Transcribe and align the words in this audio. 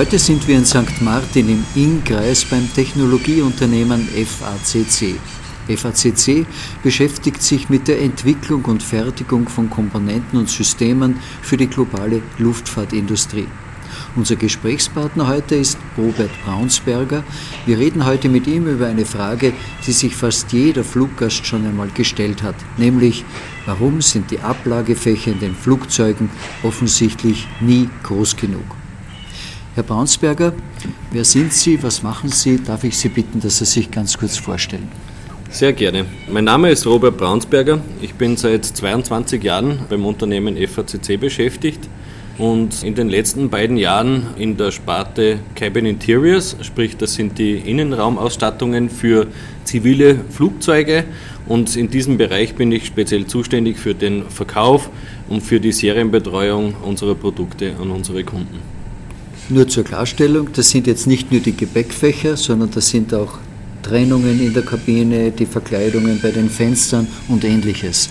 Heute 0.00 0.18
sind 0.18 0.48
wir 0.48 0.56
in 0.56 0.64
St. 0.64 1.02
Martin 1.02 1.50
im 1.50 1.64
Inn-Kreis 1.74 2.46
beim 2.46 2.72
Technologieunternehmen 2.72 4.08
FACC. 4.08 5.16
FACC 5.68 6.46
beschäftigt 6.82 7.42
sich 7.42 7.68
mit 7.68 7.86
der 7.86 8.00
Entwicklung 8.00 8.64
und 8.64 8.82
Fertigung 8.82 9.46
von 9.46 9.68
Komponenten 9.68 10.38
und 10.38 10.48
Systemen 10.48 11.20
für 11.42 11.58
die 11.58 11.66
globale 11.66 12.22
Luftfahrtindustrie. 12.38 13.46
Unser 14.16 14.36
Gesprächspartner 14.36 15.28
heute 15.28 15.56
ist 15.56 15.76
Robert 15.98 16.30
Braunsberger. 16.46 17.22
Wir 17.66 17.78
reden 17.78 18.06
heute 18.06 18.30
mit 18.30 18.46
ihm 18.46 18.68
über 18.68 18.86
eine 18.86 19.04
Frage, 19.04 19.52
die 19.86 19.92
sich 19.92 20.16
fast 20.16 20.50
jeder 20.54 20.82
Fluggast 20.82 21.44
schon 21.44 21.66
einmal 21.66 21.90
gestellt 21.90 22.42
hat, 22.42 22.56
nämlich 22.78 23.22
warum 23.66 24.00
sind 24.00 24.30
die 24.30 24.40
Ablagefächer 24.40 25.32
in 25.32 25.40
den 25.40 25.54
Flugzeugen 25.54 26.30
offensichtlich 26.62 27.46
nie 27.60 27.90
groß 28.02 28.36
genug? 28.36 28.79
Herr 29.76 29.84
Braunsberger, 29.84 30.52
wer 31.12 31.24
sind 31.24 31.52
Sie, 31.52 31.80
was 31.80 32.02
machen 32.02 32.28
Sie? 32.30 32.60
Darf 32.60 32.82
ich 32.82 32.98
Sie 32.98 33.08
bitten, 33.08 33.38
dass 33.40 33.58
Sie 33.58 33.64
sich 33.64 33.88
ganz 33.88 34.18
kurz 34.18 34.36
vorstellen? 34.36 34.88
Sehr 35.48 35.72
gerne. 35.72 36.06
Mein 36.28 36.42
Name 36.42 36.70
ist 36.70 36.86
Robert 36.86 37.16
Braunsberger. 37.16 37.78
Ich 38.02 38.14
bin 38.14 38.36
seit 38.36 38.64
22 38.64 39.40
Jahren 39.40 39.78
beim 39.88 40.04
Unternehmen 40.04 40.56
FACC 40.56 41.20
beschäftigt 41.20 41.88
und 42.36 42.82
in 42.82 42.96
den 42.96 43.08
letzten 43.08 43.48
beiden 43.48 43.76
Jahren 43.76 44.34
in 44.36 44.56
der 44.56 44.72
Sparte 44.72 45.38
Cabin 45.54 45.86
Interiors, 45.86 46.56
sprich 46.62 46.96
das 46.96 47.14
sind 47.14 47.38
die 47.38 47.54
Innenraumausstattungen 47.54 48.90
für 48.90 49.28
zivile 49.62 50.18
Flugzeuge 50.30 51.04
und 51.46 51.76
in 51.76 51.88
diesem 51.88 52.18
Bereich 52.18 52.56
bin 52.56 52.72
ich 52.72 52.86
speziell 52.86 53.26
zuständig 53.26 53.78
für 53.78 53.94
den 53.94 54.24
Verkauf 54.30 54.90
und 55.28 55.42
für 55.42 55.60
die 55.60 55.70
Serienbetreuung 55.70 56.74
unserer 56.82 57.14
Produkte 57.14 57.74
an 57.80 57.92
unsere 57.92 58.24
Kunden. 58.24 58.79
Nur 59.52 59.66
zur 59.66 59.82
Klarstellung, 59.82 60.50
das 60.52 60.70
sind 60.70 60.86
jetzt 60.86 61.08
nicht 61.08 61.32
nur 61.32 61.40
die 61.40 61.56
Gepäckfächer, 61.56 62.36
sondern 62.36 62.70
das 62.70 62.88
sind 62.88 63.12
auch 63.12 63.38
Trennungen 63.82 64.40
in 64.40 64.54
der 64.54 64.62
Kabine, 64.62 65.32
die 65.32 65.44
Verkleidungen 65.44 66.20
bei 66.22 66.30
den 66.30 66.48
Fenstern 66.48 67.08
und 67.26 67.42
ähnliches. 67.42 68.10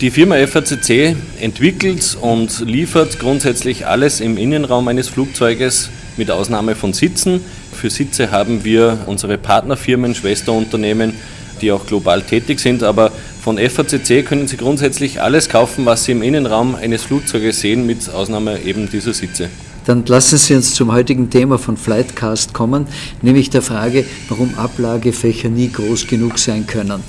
Die 0.00 0.10
Firma 0.10 0.34
FACC 0.44 1.14
entwickelt 1.40 2.18
und 2.20 2.58
liefert 2.66 3.20
grundsätzlich 3.20 3.86
alles 3.86 4.20
im 4.20 4.36
Innenraum 4.36 4.88
eines 4.88 5.08
Flugzeuges 5.08 5.90
mit 6.16 6.28
Ausnahme 6.32 6.74
von 6.74 6.92
Sitzen. 6.92 7.40
Für 7.72 7.88
Sitze 7.88 8.32
haben 8.32 8.64
wir 8.64 8.98
unsere 9.06 9.38
Partnerfirmen, 9.38 10.16
Schwesterunternehmen, 10.16 11.12
die 11.60 11.70
auch 11.70 11.86
global 11.86 12.22
tätig 12.22 12.58
sind, 12.58 12.82
aber 12.82 13.12
von 13.40 13.58
FACC 13.58 14.24
können 14.24 14.48
Sie 14.48 14.56
grundsätzlich 14.56 15.22
alles 15.22 15.48
kaufen, 15.48 15.86
was 15.86 16.04
Sie 16.04 16.12
im 16.12 16.22
Innenraum 16.22 16.74
eines 16.74 17.04
Flugzeuges 17.04 17.60
sehen, 17.60 17.86
mit 17.86 18.10
Ausnahme 18.10 18.60
eben 18.64 18.90
dieser 18.90 19.14
Sitze. 19.14 19.50
Dann 19.88 20.04
lassen 20.04 20.36
Sie 20.36 20.54
uns 20.54 20.74
zum 20.74 20.92
heutigen 20.92 21.30
Thema 21.30 21.56
von 21.56 21.78
Flightcast 21.78 22.52
kommen, 22.52 22.86
nämlich 23.22 23.48
der 23.48 23.62
Frage, 23.62 24.04
warum 24.28 24.54
Ablagefächer 24.58 25.48
nie 25.48 25.72
groß 25.72 26.06
genug 26.06 26.38
sein 26.38 26.66
können. 26.66 27.02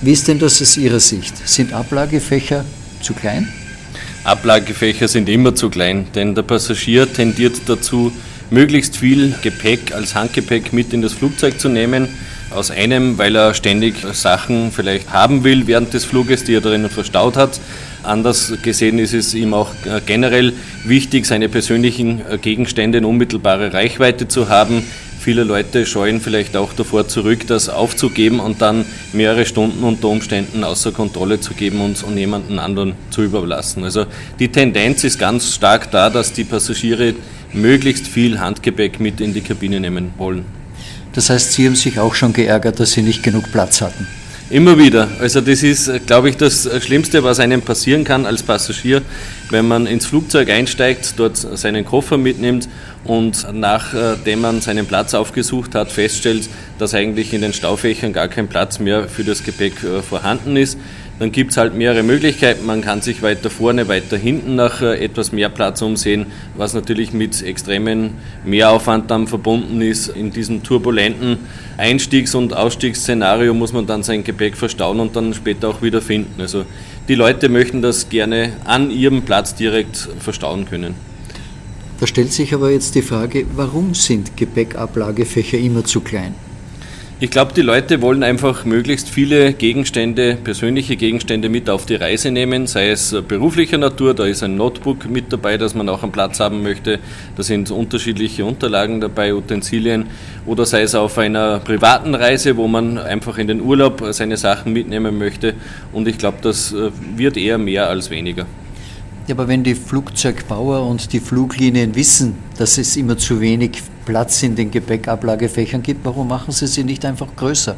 Wie 0.00 0.10
ist 0.10 0.26
denn 0.26 0.40
das 0.40 0.60
aus 0.60 0.76
Ihrer 0.76 0.98
Sicht? 0.98 1.46
Sind 1.46 1.72
Ablagefächer 1.72 2.64
zu 3.00 3.14
klein? 3.14 3.52
Ablagefächer 4.24 5.06
sind 5.06 5.28
immer 5.28 5.54
zu 5.54 5.70
klein, 5.70 6.08
denn 6.16 6.34
der 6.34 6.42
Passagier 6.42 7.12
tendiert 7.12 7.54
dazu, 7.66 8.10
möglichst 8.50 8.96
viel 8.96 9.36
Gepäck 9.40 9.94
als 9.94 10.16
Handgepäck 10.16 10.72
mit 10.72 10.92
in 10.92 11.02
das 11.02 11.12
Flugzeug 11.12 11.60
zu 11.60 11.68
nehmen. 11.68 12.08
Aus 12.50 12.72
einem, 12.72 13.16
weil 13.16 13.36
er 13.36 13.54
ständig 13.54 13.94
Sachen 14.12 14.72
vielleicht 14.72 15.12
haben 15.12 15.44
will 15.44 15.68
während 15.68 15.94
des 15.94 16.04
Fluges, 16.04 16.42
die 16.42 16.54
er 16.54 16.60
drinnen 16.60 16.90
verstaut 16.90 17.36
hat. 17.36 17.60
Anders 18.04 18.52
gesehen 18.62 18.98
ist 18.98 19.14
es 19.14 19.34
ihm 19.34 19.54
auch 19.54 19.70
äh, 19.84 20.00
generell 20.04 20.52
wichtig, 20.84 21.26
seine 21.26 21.48
persönlichen 21.48 22.20
äh, 22.30 22.38
Gegenstände 22.38 22.98
in 22.98 23.04
unmittelbare 23.04 23.72
Reichweite 23.72 24.28
zu 24.28 24.48
haben. 24.48 24.82
Viele 25.18 25.44
Leute 25.44 25.86
scheuen 25.86 26.20
vielleicht 26.20 26.54
auch 26.54 26.74
davor 26.74 27.08
zurück, 27.08 27.46
das 27.46 27.70
aufzugeben 27.70 28.40
und 28.40 28.60
dann 28.60 28.84
mehrere 29.14 29.46
Stunden 29.46 29.82
unter 29.82 30.08
Umständen 30.08 30.64
außer 30.64 30.92
Kontrolle 30.92 31.40
zu 31.40 31.54
geben 31.54 31.80
und, 31.80 32.02
und 32.02 32.18
jemanden 32.18 32.58
anderen 32.58 32.92
zu 33.08 33.22
überlassen. 33.22 33.84
Also 33.84 34.04
die 34.38 34.48
Tendenz 34.48 35.02
ist 35.02 35.18
ganz 35.18 35.54
stark 35.54 35.90
da, 35.90 36.10
dass 36.10 36.34
die 36.34 36.44
Passagiere 36.44 37.14
möglichst 37.54 38.06
viel 38.06 38.38
Handgepäck 38.38 39.00
mit 39.00 39.22
in 39.22 39.32
die 39.32 39.40
Kabine 39.40 39.80
nehmen 39.80 40.12
wollen. 40.18 40.44
Das 41.14 41.30
heißt, 41.30 41.52
Sie 41.52 41.66
haben 41.66 41.76
sich 41.76 41.98
auch 41.98 42.14
schon 42.14 42.32
geärgert, 42.32 42.78
dass 42.80 42.92
Sie 42.92 43.02
nicht 43.02 43.22
genug 43.22 43.50
Platz 43.50 43.80
hatten. 43.80 44.06
Immer 44.50 44.78
wieder. 44.78 45.08
Also 45.20 45.40
das 45.40 45.62
ist, 45.62 46.06
glaube 46.06 46.28
ich, 46.28 46.36
das 46.36 46.68
Schlimmste, 46.84 47.24
was 47.24 47.40
einem 47.40 47.62
passieren 47.62 48.04
kann 48.04 48.26
als 48.26 48.42
Passagier, 48.42 49.00
wenn 49.48 49.66
man 49.66 49.86
ins 49.86 50.04
Flugzeug 50.04 50.50
einsteigt, 50.50 51.14
dort 51.16 51.36
seinen 51.36 51.86
Koffer 51.86 52.18
mitnimmt 52.18 52.68
und 53.04 53.46
nachdem 53.52 54.42
man 54.42 54.60
seinen 54.60 54.84
Platz 54.84 55.14
aufgesucht 55.14 55.74
hat, 55.74 55.90
feststellt, 55.90 56.50
dass 56.78 56.92
eigentlich 56.92 57.32
in 57.32 57.40
den 57.40 57.54
Staufächern 57.54 58.12
gar 58.12 58.28
kein 58.28 58.48
Platz 58.48 58.78
mehr 58.78 59.08
für 59.08 59.24
das 59.24 59.44
Gepäck 59.44 59.82
äh, 59.82 60.02
vorhanden 60.02 60.56
ist. 60.56 60.78
Dann 61.18 61.30
gibt 61.30 61.52
es 61.52 61.56
halt 61.56 61.74
mehrere 61.74 62.02
Möglichkeiten. 62.02 62.66
Man 62.66 62.80
kann 62.80 63.00
sich 63.00 63.22
weiter 63.22 63.48
vorne, 63.48 63.86
weiter 63.86 64.16
hinten 64.16 64.56
nach 64.56 64.82
äh, 64.82 65.04
etwas 65.04 65.30
mehr 65.30 65.48
Platz 65.48 65.80
umsehen, 65.80 66.26
was 66.56 66.74
natürlich 66.74 67.12
mit 67.12 67.40
extremen 67.40 68.14
Mehraufwand 68.44 69.10
dann 69.10 69.28
verbunden 69.28 69.80
ist. 69.80 70.08
In 70.08 70.32
diesem 70.32 70.64
turbulenten 70.64 71.38
Einstiegs- 71.76 72.34
und 72.34 72.56
Ausstiegsszenario 72.56 73.54
muss 73.54 73.72
man 73.72 73.86
dann 73.86 74.02
sein 74.02 74.24
Gepäck 74.24 74.56
verstauen 74.56 74.98
und 74.98 75.14
dann 75.14 75.34
später 75.34 75.68
auch 75.68 75.82
wieder 75.82 76.02
finden. 76.02 76.40
Also 76.40 76.64
die 77.06 77.14
Leute 77.14 77.48
möchten 77.48 77.80
das 77.80 78.08
gerne 78.08 78.54
an 78.64 78.90
ihrem 78.90 79.22
Platz 79.22 79.54
direkt 79.54 79.96
verstauen 80.18 80.64
können. 80.64 80.94
Da 82.00 82.08
stellt 82.08 82.32
sich 82.32 82.52
aber 82.52 82.70
jetzt 82.70 82.96
die 82.96 83.02
Frage, 83.02 83.46
warum 83.54 83.94
sind 83.94 84.36
Gepäckablagefächer 84.36 85.58
immer 85.58 85.84
zu 85.84 86.00
klein? 86.00 86.34
Ich 87.24 87.30
glaube, 87.30 87.54
die 87.54 87.62
Leute 87.62 88.02
wollen 88.02 88.22
einfach 88.22 88.66
möglichst 88.66 89.08
viele 89.08 89.54
Gegenstände, 89.54 90.36
persönliche 90.44 90.94
Gegenstände 90.94 91.48
mit 91.48 91.70
auf 91.70 91.86
die 91.86 91.94
Reise 91.94 92.30
nehmen, 92.30 92.66
sei 92.66 92.90
es 92.90 93.16
beruflicher 93.26 93.78
Natur, 93.78 94.12
da 94.12 94.26
ist 94.26 94.42
ein 94.42 94.56
Notebook 94.56 95.08
mit 95.08 95.32
dabei, 95.32 95.56
das 95.56 95.74
man 95.74 95.88
auch 95.88 96.02
am 96.02 96.12
Platz 96.12 96.38
haben 96.38 96.62
möchte, 96.62 96.98
da 97.34 97.42
sind 97.42 97.70
unterschiedliche 97.70 98.44
Unterlagen 98.44 99.00
dabei, 99.00 99.34
Utensilien, 99.34 100.04
oder 100.44 100.66
sei 100.66 100.82
es 100.82 100.94
auf 100.94 101.16
einer 101.16 101.60
privaten 101.60 102.14
Reise, 102.14 102.58
wo 102.58 102.68
man 102.68 102.98
einfach 102.98 103.38
in 103.38 103.48
den 103.48 103.62
Urlaub 103.62 104.04
seine 104.10 104.36
Sachen 104.36 104.74
mitnehmen 104.74 105.16
möchte. 105.16 105.54
Und 105.94 106.06
ich 106.06 106.18
glaube, 106.18 106.36
das 106.42 106.74
äh, 106.74 106.90
wird 107.16 107.38
eher 107.38 107.56
mehr 107.56 107.88
als 107.88 108.10
weniger. 108.10 108.44
Ja, 109.28 109.34
aber 109.34 109.48
wenn 109.48 109.64
die 109.64 109.74
Flugzeugbauer 109.74 110.86
und 110.86 111.14
die 111.14 111.20
Fluglinien 111.20 111.94
wissen, 111.94 112.34
dass 112.58 112.76
es 112.76 112.98
immer 112.98 113.16
zu 113.16 113.40
wenig 113.40 113.82
Platz 114.04 114.42
in 114.42 114.54
den 114.56 114.70
Gepäckablagefächern 114.70 115.82
gibt, 115.82 116.04
warum 116.04 116.28
machen 116.28 116.52
Sie 116.52 116.66
sie 116.66 116.84
nicht 116.84 117.04
einfach 117.04 117.28
größer? 117.36 117.76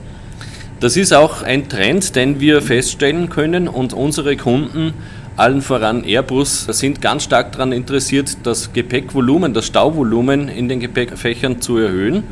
Das 0.81 0.97
ist 0.97 1.15
auch 1.15 1.43
ein 1.43 1.69
Trend, 1.69 2.17
den 2.17 2.39
wir 2.39 2.61
feststellen 2.61 3.31
können 3.31 3.67
und 3.67 3.95
unsere 3.95 4.37
Kunden, 4.37 4.93
allen 5.37 5.63
voran 5.63 6.05
Airbus, 6.05 6.67
sind 6.67 7.01
ganz 7.01 7.25
stark 7.25 7.53
daran 7.53 7.73
interessiert, 7.73 8.37
das 8.43 8.73
Gepäckvolumen, 8.73 9.55
das 9.55 9.67
Stauvolumen 9.67 10.49
in 10.49 10.69
den 10.69 10.81
Gepäckfächern 10.81 11.63
zu 11.63 11.79
erhöhen. 11.79 12.25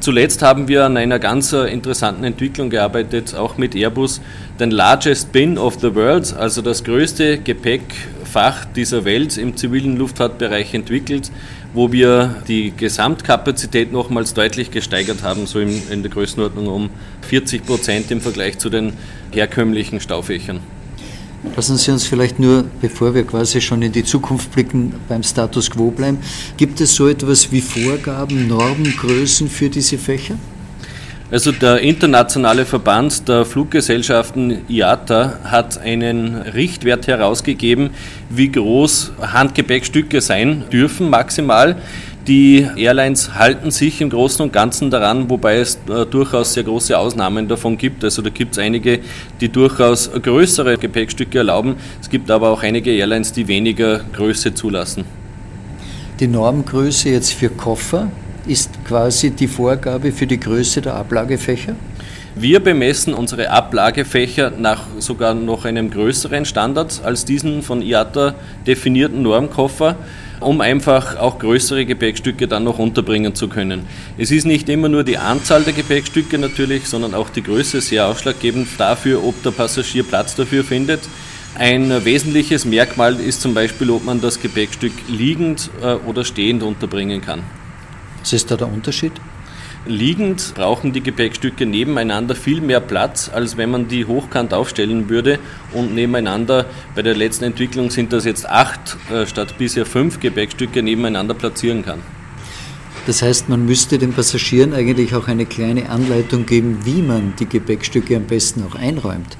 Zuletzt 0.00 0.42
haben 0.42 0.68
wir 0.68 0.84
an 0.84 0.96
einer 0.96 1.18
ganz 1.18 1.52
interessanten 1.52 2.24
Entwicklung 2.24 2.68
gearbeitet, 2.68 3.34
auch 3.34 3.56
mit 3.56 3.74
Airbus, 3.74 4.20
den 4.60 4.70
Largest 4.70 5.32
Bin 5.32 5.56
of 5.56 5.78
the 5.80 5.94
World, 5.94 6.34
also 6.36 6.62
das 6.62 6.84
größte 6.84 7.38
Gepäckfach 7.38 8.64
dieser 8.76 9.04
Welt 9.04 9.38
im 9.38 9.56
zivilen 9.56 9.96
Luftfahrtbereich 9.96 10.74
entwickelt 10.74 11.30
wo 11.74 11.92
wir 11.92 12.42
die 12.48 12.72
Gesamtkapazität 12.74 13.92
nochmals 13.92 14.32
deutlich 14.32 14.70
gesteigert 14.70 15.22
haben, 15.22 15.46
so 15.46 15.58
in, 15.58 15.82
in 15.90 16.02
der 16.02 16.10
Größenordnung 16.10 16.68
um 16.68 16.90
40 17.28 17.66
Prozent 17.66 18.10
im 18.10 18.20
Vergleich 18.20 18.58
zu 18.58 18.70
den 18.70 18.94
herkömmlichen 19.32 20.00
Staufächern. 20.00 20.60
Lassen 21.56 21.76
Sie 21.76 21.90
uns 21.90 22.06
vielleicht 22.06 22.38
nur, 22.38 22.64
bevor 22.80 23.14
wir 23.14 23.24
quasi 23.24 23.60
schon 23.60 23.82
in 23.82 23.92
die 23.92 24.04
Zukunft 24.04 24.52
blicken, 24.52 24.94
beim 25.08 25.22
Status 25.22 25.70
quo 25.70 25.90
bleiben. 25.90 26.18
Gibt 26.56 26.80
es 26.80 26.94
so 26.94 27.06
etwas 27.06 27.52
wie 27.52 27.60
Vorgaben, 27.60 28.48
Normengrößen 28.48 29.48
für 29.48 29.68
diese 29.68 29.98
Fächer? 29.98 30.36
Also 31.30 31.52
der 31.52 31.78
internationale 31.80 32.66
Verband 32.66 33.28
der 33.28 33.46
Fluggesellschaften 33.46 34.58
IATA 34.68 35.38
hat 35.44 35.78
einen 35.78 36.36
Richtwert 36.36 37.06
herausgegeben, 37.06 37.90
wie 38.28 38.52
groß 38.52 39.12
Handgepäckstücke 39.20 40.20
sein 40.20 40.64
dürfen 40.70 41.08
maximal. 41.08 41.76
Die 42.26 42.66
Airlines 42.76 43.34
halten 43.34 43.70
sich 43.70 44.00
im 44.00 44.10
Großen 44.10 44.42
und 44.42 44.52
Ganzen 44.52 44.90
daran, 44.90 45.28
wobei 45.28 45.56
es 45.56 45.78
äh, 45.88 46.06
durchaus 46.06 46.54
sehr 46.54 46.62
große 46.62 46.96
Ausnahmen 46.96 47.48
davon 47.48 47.76
gibt. 47.76 48.02
Also 48.02 48.22
da 48.22 48.30
gibt 48.30 48.52
es 48.52 48.58
einige, 48.58 49.00
die 49.40 49.50
durchaus 49.50 50.10
größere 50.10 50.78
Gepäckstücke 50.78 51.38
erlauben. 51.38 51.76
Es 52.00 52.08
gibt 52.08 52.30
aber 52.30 52.48
auch 52.50 52.62
einige 52.62 52.92
Airlines, 52.92 53.32
die 53.32 53.46
weniger 53.48 54.00
Größe 54.12 54.54
zulassen. 54.54 55.04
Die 56.20 56.26
Normgröße 56.26 57.10
jetzt 57.10 57.32
für 57.32 57.50
Koffer 57.50 58.08
ist 58.46 58.70
quasi 58.84 59.30
die 59.30 59.48
Vorgabe 59.48 60.12
für 60.12 60.26
die 60.26 60.38
Größe 60.38 60.82
der 60.82 60.94
Ablagefächer? 60.94 61.74
Wir 62.34 62.60
bemessen 62.60 63.14
unsere 63.14 63.50
Ablagefächer 63.50 64.50
nach 64.50 64.82
sogar 64.98 65.34
noch 65.34 65.64
einem 65.64 65.90
größeren 65.90 66.44
Standard 66.44 67.00
als 67.04 67.24
diesen 67.24 67.62
von 67.62 67.80
IATA 67.80 68.34
definierten 68.66 69.22
Normkoffer 69.22 69.96
um 70.40 70.60
einfach 70.60 71.16
auch 71.16 71.38
größere 71.38 71.86
Gepäckstücke 71.86 72.46
dann 72.46 72.64
noch 72.64 72.78
unterbringen 72.78 73.34
zu 73.34 73.48
können. 73.48 73.86
Es 74.18 74.30
ist 74.30 74.44
nicht 74.44 74.68
immer 74.68 74.88
nur 74.88 75.04
die 75.04 75.18
Anzahl 75.18 75.62
der 75.62 75.72
Gepäckstücke 75.72 76.38
natürlich, 76.38 76.86
sondern 76.86 77.14
auch 77.14 77.30
die 77.30 77.42
Größe 77.42 77.80
sehr 77.80 78.06
ausschlaggebend 78.06 78.68
dafür, 78.78 79.24
ob 79.24 79.42
der 79.42 79.50
Passagier 79.50 80.04
Platz 80.04 80.34
dafür 80.34 80.64
findet. 80.64 81.00
Ein 81.56 82.04
wesentliches 82.04 82.64
Merkmal 82.64 83.20
ist 83.20 83.40
zum 83.40 83.54
Beispiel, 83.54 83.90
ob 83.90 84.04
man 84.04 84.20
das 84.20 84.40
Gepäckstück 84.40 84.92
liegend 85.08 85.70
äh, 85.82 85.94
oder 85.94 86.24
stehend 86.24 86.64
unterbringen 86.64 87.20
kann. 87.20 87.44
Was 88.24 88.32
ist 88.32 88.50
da 88.50 88.56
der 88.56 88.72
Unterschied? 88.72 89.12
Liegend 89.84 90.54
brauchen 90.54 90.94
die 90.94 91.02
Gepäckstücke 91.02 91.66
nebeneinander 91.66 92.34
viel 92.34 92.62
mehr 92.62 92.80
Platz, 92.80 93.30
als 93.30 93.58
wenn 93.58 93.70
man 93.70 93.86
die 93.86 94.06
hochkant 94.06 94.54
aufstellen 94.54 95.10
würde 95.10 95.38
und 95.74 95.94
nebeneinander, 95.94 96.64
bei 96.94 97.02
der 97.02 97.14
letzten 97.14 97.44
Entwicklung 97.44 97.90
sind 97.90 98.14
das 98.14 98.24
jetzt 98.24 98.48
acht 98.48 98.96
äh, 99.12 99.26
statt 99.26 99.58
bisher 99.58 99.84
fünf 99.84 100.20
Gepäckstücke 100.20 100.82
nebeneinander 100.82 101.34
platzieren 101.34 101.84
kann. 101.84 102.00
Das 103.06 103.20
heißt, 103.20 103.50
man 103.50 103.66
müsste 103.66 103.98
den 103.98 104.14
Passagieren 104.14 104.72
eigentlich 104.72 105.14
auch 105.14 105.28
eine 105.28 105.44
kleine 105.44 105.90
Anleitung 105.90 106.46
geben, 106.46 106.78
wie 106.84 107.02
man 107.02 107.34
die 107.38 107.46
Gepäckstücke 107.46 108.16
am 108.16 108.24
besten 108.24 108.64
auch 108.64 108.76
einräumt. 108.76 109.36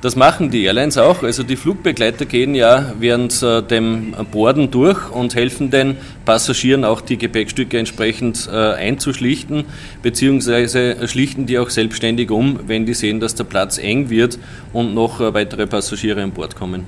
Das 0.00 0.14
machen 0.14 0.50
die 0.50 0.62
Airlines 0.62 0.96
auch. 0.96 1.24
Also 1.24 1.42
die 1.42 1.56
Flugbegleiter 1.56 2.24
gehen 2.24 2.54
ja 2.54 2.94
während 3.00 3.42
äh, 3.42 3.62
dem 3.62 4.14
Borden 4.30 4.70
durch 4.70 5.10
und 5.10 5.34
helfen 5.34 5.72
den 5.72 5.96
Passagieren 6.24 6.84
auch 6.84 7.00
die 7.00 7.18
Gepäckstücke 7.18 7.78
entsprechend 7.78 8.48
äh, 8.48 8.74
einzuschlichten, 8.74 9.64
beziehungsweise 10.00 11.08
schlichten 11.08 11.46
die 11.46 11.58
auch 11.58 11.70
selbstständig 11.70 12.30
um, 12.30 12.60
wenn 12.68 12.86
die 12.86 12.94
sehen, 12.94 13.18
dass 13.18 13.34
der 13.34 13.42
Platz 13.42 13.78
eng 13.78 14.08
wird 14.08 14.38
und 14.72 14.94
noch 14.94 15.20
äh, 15.20 15.34
weitere 15.34 15.66
Passagiere 15.66 16.22
an 16.22 16.30
Bord 16.30 16.54
kommen. 16.54 16.84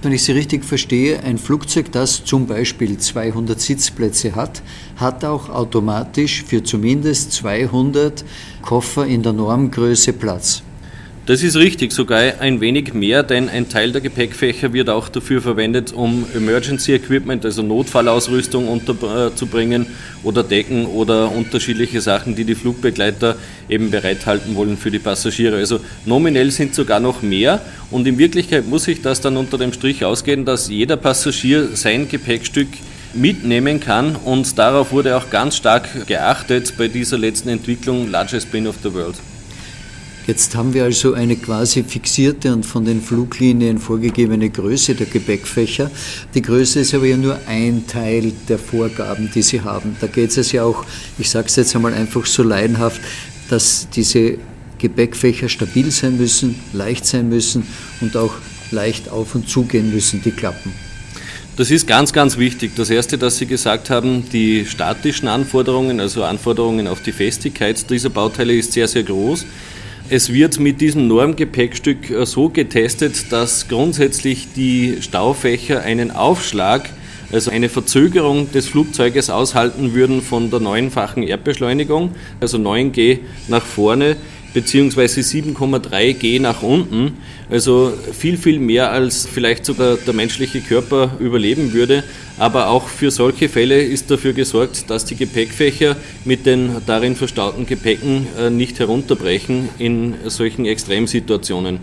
Wenn 0.00 0.12
ich 0.12 0.22
Sie 0.22 0.32
richtig 0.32 0.64
verstehe, 0.64 1.22
ein 1.22 1.36
Flugzeug, 1.36 1.92
das 1.92 2.24
zum 2.24 2.46
Beispiel 2.46 2.96
200 2.96 3.60
Sitzplätze 3.60 4.34
hat, 4.34 4.62
hat 4.96 5.26
auch 5.26 5.50
automatisch 5.50 6.42
für 6.44 6.62
zumindest 6.62 7.34
200 7.34 8.24
Koffer 8.62 9.04
in 9.04 9.22
der 9.22 9.34
Normgröße 9.34 10.14
Platz. 10.14 10.62
Das 11.30 11.44
ist 11.44 11.54
richtig, 11.54 11.92
sogar 11.92 12.40
ein 12.40 12.60
wenig 12.60 12.92
mehr, 12.92 13.22
denn 13.22 13.48
ein 13.48 13.68
Teil 13.68 13.92
der 13.92 14.00
Gepäckfächer 14.00 14.72
wird 14.72 14.90
auch 14.90 15.08
dafür 15.08 15.40
verwendet, 15.40 15.92
um 15.92 16.26
Emergency 16.34 16.92
Equipment, 16.92 17.44
also 17.44 17.62
Notfallausrüstung 17.62 18.66
unterzubringen 18.66 19.86
oder 20.24 20.42
Decken 20.42 20.86
oder 20.86 21.30
unterschiedliche 21.30 22.00
Sachen, 22.00 22.34
die 22.34 22.42
die 22.42 22.56
Flugbegleiter 22.56 23.36
eben 23.68 23.92
bereithalten 23.92 24.56
wollen 24.56 24.76
für 24.76 24.90
die 24.90 24.98
Passagiere. 24.98 25.58
Also 25.58 25.78
nominell 26.04 26.50
sind 26.50 26.74
sogar 26.74 26.98
noch 26.98 27.22
mehr 27.22 27.62
und 27.92 28.08
in 28.08 28.18
Wirklichkeit 28.18 28.66
muss 28.66 28.82
sich 28.82 29.00
das 29.00 29.20
dann 29.20 29.36
unter 29.36 29.56
dem 29.56 29.72
Strich 29.72 30.04
ausgehen, 30.04 30.44
dass 30.44 30.68
jeder 30.68 30.96
Passagier 30.96 31.76
sein 31.76 32.08
Gepäckstück 32.08 32.70
mitnehmen 33.14 33.78
kann 33.78 34.16
und 34.16 34.58
darauf 34.58 34.90
wurde 34.90 35.16
auch 35.16 35.30
ganz 35.30 35.54
stark 35.54 36.08
geachtet 36.08 36.74
bei 36.76 36.88
dieser 36.88 37.18
letzten 37.18 37.50
Entwicklung 37.50 38.10
Largest 38.10 38.50
Bin 38.50 38.66
of 38.66 38.78
the 38.82 38.92
World. 38.92 39.14
Jetzt 40.30 40.54
haben 40.54 40.74
wir 40.74 40.84
also 40.84 41.14
eine 41.14 41.34
quasi 41.34 41.82
fixierte 41.82 42.52
und 42.52 42.64
von 42.64 42.84
den 42.84 43.02
Fluglinien 43.02 43.78
vorgegebene 43.78 44.48
Größe 44.48 44.94
der 44.94 45.08
Gepäckfächer. 45.08 45.90
Die 46.36 46.40
Größe 46.40 46.78
ist 46.78 46.94
aber 46.94 47.06
ja 47.06 47.16
nur 47.16 47.40
ein 47.48 47.88
Teil 47.88 48.32
der 48.48 48.60
Vorgaben, 48.60 49.28
die 49.34 49.42
Sie 49.42 49.62
haben. 49.62 49.96
Da 50.00 50.06
geht 50.06 50.36
es 50.36 50.52
ja 50.52 50.62
auch, 50.62 50.84
ich 51.18 51.28
sage 51.28 51.48
es 51.48 51.56
jetzt 51.56 51.74
einmal 51.74 51.94
einfach 51.94 52.26
so 52.26 52.44
leidenhaft, 52.44 53.00
dass 53.48 53.88
diese 53.90 54.38
Gepäckfächer 54.78 55.48
stabil 55.48 55.90
sein 55.90 56.16
müssen, 56.16 56.54
leicht 56.72 57.06
sein 57.06 57.28
müssen 57.28 57.66
und 58.00 58.16
auch 58.16 58.34
leicht 58.70 59.08
auf 59.08 59.34
und 59.34 59.48
zugehen 59.48 59.92
müssen, 59.92 60.22
die 60.22 60.30
Klappen. 60.30 60.72
Das 61.56 61.72
ist 61.72 61.88
ganz, 61.88 62.12
ganz 62.12 62.38
wichtig. 62.38 62.76
Das 62.76 62.88
Erste, 62.88 63.18
das 63.18 63.38
Sie 63.38 63.46
gesagt 63.46 63.90
haben, 63.90 64.30
die 64.30 64.64
statischen 64.64 65.26
Anforderungen, 65.26 65.98
also 65.98 66.22
Anforderungen 66.22 66.86
auf 66.86 67.02
die 67.02 67.10
Festigkeit 67.10 67.90
dieser 67.90 68.10
Bauteile 68.10 68.54
ist 68.54 68.74
sehr, 68.74 68.86
sehr 68.86 69.02
groß. 69.02 69.44
Es 70.12 70.32
wird 70.32 70.58
mit 70.58 70.80
diesem 70.80 71.06
Normgepäckstück 71.06 72.10
äh, 72.10 72.26
so 72.26 72.48
getestet, 72.48 73.30
dass 73.30 73.68
grundsätzlich 73.68 74.48
die 74.56 74.96
Staufächer 75.02 75.82
einen 75.82 76.10
Aufschlag, 76.10 76.90
also 77.30 77.52
eine 77.52 77.68
Verzögerung 77.68 78.50
des 78.50 78.66
Flugzeuges 78.66 79.30
aushalten 79.30 79.94
würden 79.94 80.20
von 80.20 80.50
der 80.50 80.58
neunfachen 80.58 81.22
Erdbeschleunigung, 81.22 82.10
also 82.40 82.58
9G 82.58 83.20
nach 83.46 83.64
vorne 83.64 84.16
beziehungsweise 84.54 85.20
7,3 85.20 86.14
G 86.14 86.38
nach 86.38 86.62
unten. 86.62 87.18
Also 87.48 87.92
viel, 88.12 88.36
viel 88.36 88.58
mehr 88.58 88.90
als 88.90 89.26
vielleicht 89.26 89.64
sogar 89.64 89.96
der 89.96 90.14
menschliche 90.14 90.60
Körper 90.60 91.12
überleben 91.18 91.72
würde. 91.72 92.04
Aber 92.38 92.68
auch 92.68 92.88
für 92.88 93.10
solche 93.10 93.48
Fälle 93.48 93.82
ist 93.82 94.10
dafür 94.10 94.32
gesorgt, 94.32 94.88
dass 94.88 95.04
die 95.04 95.16
Gepäckfächer 95.16 95.96
mit 96.24 96.46
den 96.46 96.70
darin 96.86 97.16
verstauten 97.16 97.66
Gepäcken 97.66 98.26
äh, 98.38 98.50
nicht 98.50 98.78
herunterbrechen 98.78 99.68
in 99.78 100.14
solchen 100.26 100.66
Extremsituationen. 100.66 101.80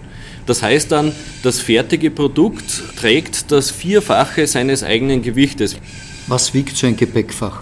Das 0.47 0.63
heißt 0.63 0.91
dann, 0.91 1.11
das 1.43 1.59
fertige 1.59 2.09
Produkt 2.09 2.83
trägt 2.97 3.51
das 3.51 3.69
Vierfache 3.69 4.47
seines 4.47 4.81
eigenen 4.81 5.21
Gewichtes. 5.21 5.75
Was 6.27 6.53
wiegt 6.53 6.75
so 6.75 6.87
ein 6.87 6.95
Gepäckfach? 6.95 7.61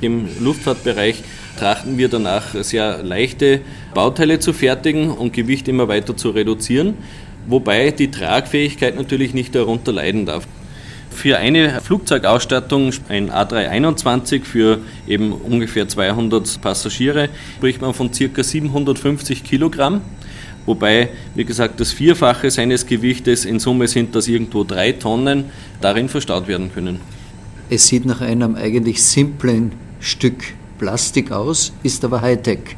Im 0.00 0.28
Luftfahrtbereich 0.40 1.22
trachten 1.58 1.98
wir 1.98 2.08
danach 2.08 2.54
sehr 2.62 3.02
leichte 3.02 3.60
Bauteile 3.94 4.38
zu 4.38 4.52
fertigen 4.52 5.10
und 5.10 5.32
Gewicht 5.32 5.68
immer 5.68 5.88
weiter 5.88 6.16
zu 6.16 6.30
reduzieren, 6.30 6.94
wobei 7.46 7.90
die 7.90 8.10
Tragfähigkeit 8.10 8.96
natürlich 8.96 9.34
nicht 9.34 9.54
darunter 9.54 9.92
leiden 9.92 10.26
darf. 10.26 10.46
Für 11.10 11.38
eine 11.38 11.80
Flugzeugausstattung, 11.80 12.92
ein 13.08 13.30
A321 13.30 14.44
für 14.44 14.78
eben 15.06 15.32
ungefähr 15.32 15.86
200 15.86 16.60
Passagiere, 16.60 17.28
spricht 17.56 17.80
man 17.80 17.94
von 17.94 18.10
ca. 18.10 18.42
750 18.42 19.44
Kilogramm. 19.44 20.00
Wobei, 20.64 21.10
wie 21.34 21.44
gesagt, 21.44 21.80
das 21.80 21.92
Vierfache 21.92 22.50
seines 22.50 22.86
Gewichtes, 22.86 23.44
in 23.44 23.58
Summe 23.58 23.88
sind 23.88 24.14
das 24.14 24.26
irgendwo 24.26 24.64
drei 24.64 24.92
Tonnen, 24.92 25.44
darin 25.80 26.08
verstaut 26.08 26.48
werden 26.48 26.72
können. 26.72 27.00
Es 27.68 27.88
sieht 27.88 28.06
nach 28.06 28.20
einem 28.20 28.54
eigentlich 28.54 29.02
simplen 29.02 29.72
Stück 30.00 30.54
Plastik 30.82 31.30
aus, 31.30 31.72
ist 31.84 32.04
aber 32.04 32.22
Hightech. 32.22 32.76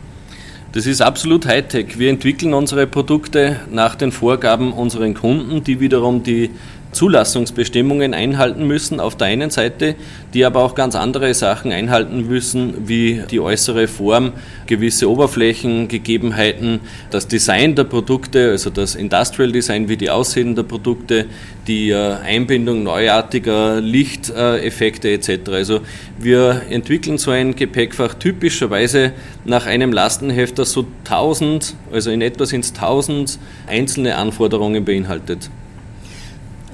Das 0.72 0.84
ist 0.84 1.00
absolut 1.00 1.46
Hightech. 1.46 1.98
Wir 1.98 2.10
entwickeln 2.10 2.52
unsere 2.52 2.86
Produkte 2.86 3.60
nach 3.70 3.94
den 3.94 4.12
Vorgaben 4.12 4.74
unserer 4.74 5.10
Kunden, 5.14 5.64
die 5.64 5.80
wiederum 5.80 6.22
die 6.22 6.50
Zulassungsbestimmungen 6.94 8.14
einhalten 8.14 8.66
müssen 8.66 9.00
auf 9.00 9.16
der 9.16 9.26
einen 9.26 9.50
Seite, 9.50 9.94
die 10.32 10.44
aber 10.44 10.62
auch 10.62 10.74
ganz 10.74 10.94
andere 10.94 11.34
Sachen 11.34 11.72
einhalten 11.72 12.26
müssen, 12.26 12.88
wie 12.88 13.22
die 13.30 13.40
äußere 13.40 13.88
Form, 13.88 14.32
gewisse 14.66 15.10
Oberflächengegebenheiten, 15.10 16.80
das 17.10 17.28
Design 17.28 17.74
der 17.74 17.84
Produkte, 17.84 18.50
also 18.50 18.70
das 18.70 18.94
Industrial 18.94 19.52
Design, 19.52 19.88
wie 19.88 19.96
die 19.96 20.10
aussehen 20.10 20.54
der 20.54 20.62
Produkte, 20.62 21.26
die 21.66 21.90
äh, 21.90 22.14
Einbindung 22.24 22.82
neuartiger 22.82 23.80
Lichteffekte 23.80 25.10
etc. 25.10 25.50
Also 25.50 25.80
wir 26.18 26.62
entwickeln 26.70 27.18
so 27.18 27.30
ein 27.30 27.54
Gepäckfach 27.56 28.14
typischerweise 28.14 29.12
nach 29.44 29.66
einem 29.66 29.92
Lastenheft, 29.92 30.58
das 30.58 30.72
so 30.72 30.86
1000, 31.04 31.74
also 31.92 32.10
in 32.10 32.22
etwa 32.22 32.46
sind 32.46 32.64
es 32.64 32.72
1000 32.72 33.38
einzelne 33.66 34.16
Anforderungen 34.16 34.84
beinhaltet. 34.84 35.50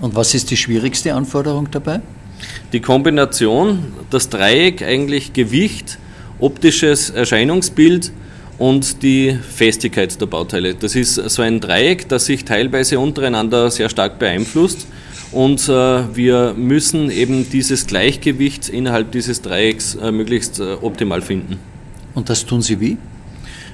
Und 0.01 0.15
was 0.15 0.35
ist 0.35 0.51
die 0.51 0.57
schwierigste 0.57 1.15
Anforderung 1.15 1.71
dabei? 1.71 2.01
Die 2.73 2.81
Kombination, 2.81 3.93
das 4.09 4.29
Dreieck 4.29 4.83
eigentlich 4.83 5.33
Gewicht, 5.33 5.99
optisches 6.39 7.11
Erscheinungsbild 7.11 8.13
und 8.59 9.03
die 9.03 9.35
Festigkeit 9.35 10.19
der 10.21 10.27
Bauteile. 10.27 10.75
Das 10.75 10.95
ist 10.95 11.15
so 11.15 11.43
ein 11.43 11.61
Dreieck, 11.61 12.09
das 12.09 12.27
sich 12.27 12.45
teilweise 12.45 12.99
untereinander 12.99 13.71
sehr 13.71 13.89
stark 13.89 14.19
beeinflusst. 14.19 14.87
Und 15.33 15.69
äh, 15.69 16.17
wir 16.17 16.55
müssen 16.57 17.11
eben 17.11 17.49
dieses 17.49 17.87
Gleichgewicht 17.87 18.69
innerhalb 18.69 19.13
dieses 19.13 19.43
Dreiecks 19.43 19.95
äh, 19.95 20.11
möglichst 20.11 20.59
äh, 20.59 20.75
optimal 20.81 21.23
finden. 21.23 21.59
Und 22.15 22.29
das 22.29 22.45
tun 22.45 22.63
Sie 22.63 22.81
wie? 22.81 22.97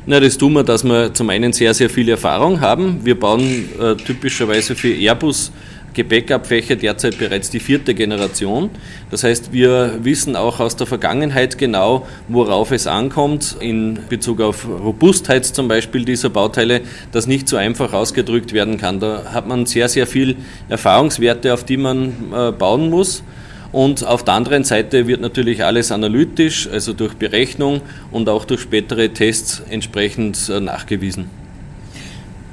Na, 0.05 0.21
das 0.21 0.39
tun 0.39 0.53
wir, 0.53 0.63
dass 0.63 0.85
wir 0.85 1.13
zum 1.15 1.31
einen 1.31 1.53
sehr, 1.53 1.75
sehr 1.75 1.91
viel 1.91 2.09
Erfahrung 2.09 2.61
haben. 2.61 3.05
Wir 3.05 3.19
bauen 3.19 3.69
äh, 3.81 3.97
typischerweise 3.97 4.77
für 4.77 4.93
Airbus 4.95 5.51
Gepäckabfächer 5.97 6.77
derzeit 6.77 7.19
bereits 7.19 7.49
die 7.49 7.59
vierte 7.59 7.95
Generation. 7.95 8.71
Das 9.11 9.25
heißt, 9.25 9.53
wir 9.53 9.99
wissen 10.03 10.37
auch 10.37 10.61
aus 10.61 10.77
der 10.77 10.87
Vergangenheit 10.87 11.57
genau, 11.57 12.07
worauf 12.29 12.71
es 12.71 12.87
ankommt 12.87 13.57
in 13.61 13.99
Bezug 14.11 14.43
auf 14.43 14.69
Robustheit 14.69 15.47
zum 15.47 15.69
Beispiel 15.69 16.05
dieser 16.05 16.29
Bauteile, 16.29 16.83
das 17.13 17.27
nicht 17.27 17.49
so 17.49 17.57
einfach 17.57 17.95
ausgedrückt 17.95 18.53
werden 18.53 18.77
kann. 18.77 19.01
Da 19.01 19.33
hat 19.33 19.49
man 19.49 19.65
sehr, 19.65 19.89
sehr 19.89 20.07
viel 20.07 20.37
Erfahrungswerte, 20.69 21.55
auf 21.55 21.65
die 21.65 21.79
man 21.79 22.13
äh, 22.33 22.53
bauen 22.53 22.91
muss. 22.91 23.25
Und 23.73 24.07
auf 24.07 24.23
der 24.23 24.35
anderen 24.35 24.65
Seite 24.65 25.07
wird 25.07 25.23
natürlich 25.23 25.65
alles 25.65 25.91
analytisch, 25.91 26.69
also 26.71 26.93
durch 26.93 27.15
Berechnung 27.15 27.81
und 28.11 28.29
auch 28.29 28.45
durch 28.45 28.61
spätere 28.61 29.09
Tests 29.09 29.63
entsprechend 29.71 30.51
äh, 30.51 30.61
nachgewiesen. 30.61 31.46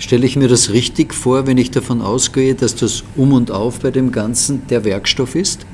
Stelle 0.04 0.26
ich 0.26 0.36
mir 0.36 0.50
das 0.50 0.72
richtig 0.72 1.14
vor, 1.14 1.48
wenn 1.48 1.58
ich 1.58 1.72
davon 1.72 2.02
ausgehe, 2.02 2.56
dass 2.56 2.76
das 2.76 3.06
Um 3.16 3.32
und 3.32 3.52
Auf 3.52 3.80
bei 3.80 3.90
dem 3.90 4.12
Ganzen 4.12 4.68
der 4.68 4.84
Werkstoff 4.84 5.34
ist? 5.34 5.66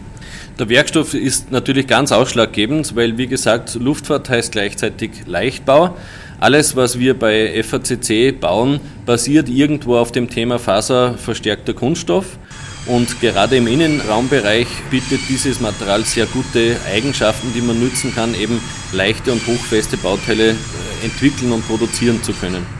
Der 0.59 0.69
Werkstoff 0.69 1.15
ist 1.15 1.50
natürlich 1.51 1.88
ganz 1.88 2.12
ausschlaggebend, 2.12 2.95
weil 2.95 3.17
wie 3.17 3.25
gesagt, 3.25 3.74
Luftfahrt 3.74 4.29
heißt 4.29 4.51
gleichzeitig 4.51 5.25
Leichtbau. 5.25 5.98
Alles, 6.39 6.75
was 6.75 7.00
wir 7.00 7.17
bei 7.17 7.63
FACC 7.63 8.39
bauen, 8.39 8.79
basiert 9.03 9.50
irgendwo 9.50 9.98
auf 9.98 10.12
dem 10.12 10.29
Thema 10.29 10.59
faserverstärkter 10.59 11.74
Kunststoff. 11.74 12.38
Und 12.86 13.19
gerade 13.21 13.55
im 13.55 13.65
Innenraumbereich 13.65 14.67
bietet 14.91 15.21
dieses 15.27 15.59
Material 15.59 16.05
sehr 16.05 16.27
gute 16.27 16.77
Eigenschaften, 16.93 17.51
die 17.55 17.62
man 17.62 17.79
nutzen 17.79 18.13
kann, 18.13 18.36
eben 18.36 18.62
leichte 18.93 19.31
und 19.31 19.41
hochfeste 19.48 19.98
Bauteile 19.98 20.51
äh, 20.51 20.55
entwickeln 21.03 21.51
und 21.51 21.67
produzieren 21.67 22.21
zu 22.21 22.31
können. 22.33 22.78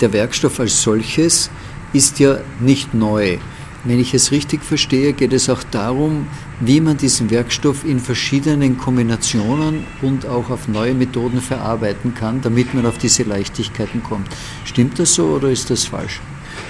Der 0.00 0.12
Werkstoff 0.12 0.60
als 0.60 0.82
solches 0.82 1.50
ist 1.92 2.18
ja 2.18 2.38
nicht 2.60 2.92
neu. 2.92 3.38
Wenn 3.84 4.00
ich 4.00 4.14
es 4.14 4.32
richtig 4.32 4.64
verstehe, 4.64 5.12
geht 5.12 5.32
es 5.32 5.48
auch 5.48 5.62
darum, 5.62 6.26
wie 6.60 6.80
man 6.80 6.96
diesen 6.96 7.30
Werkstoff 7.30 7.84
in 7.84 8.00
verschiedenen 8.00 8.76
Kombinationen 8.76 9.84
und 10.02 10.26
auch 10.26 10.50
auf 10.50 10.66
neue 10.66 10.92
Methoden 10.92 11.40
verarbeiten 11.40 12.14
kann, 12.14 12.42
damit 12.42 12.74
man 12.74 12.84
auf 12.84 12.98
diese 12.98 13.22
Leichtigkeiten 13.22 14.02
kommt. 14.02 14.28
Stimmt 14.64 14.98
das 14.98 15.14
so 15.14 15.26
oder 15.28 15.50
ist 15.50 15.70
das 15.70 15.84
falsch? 15.84 16.20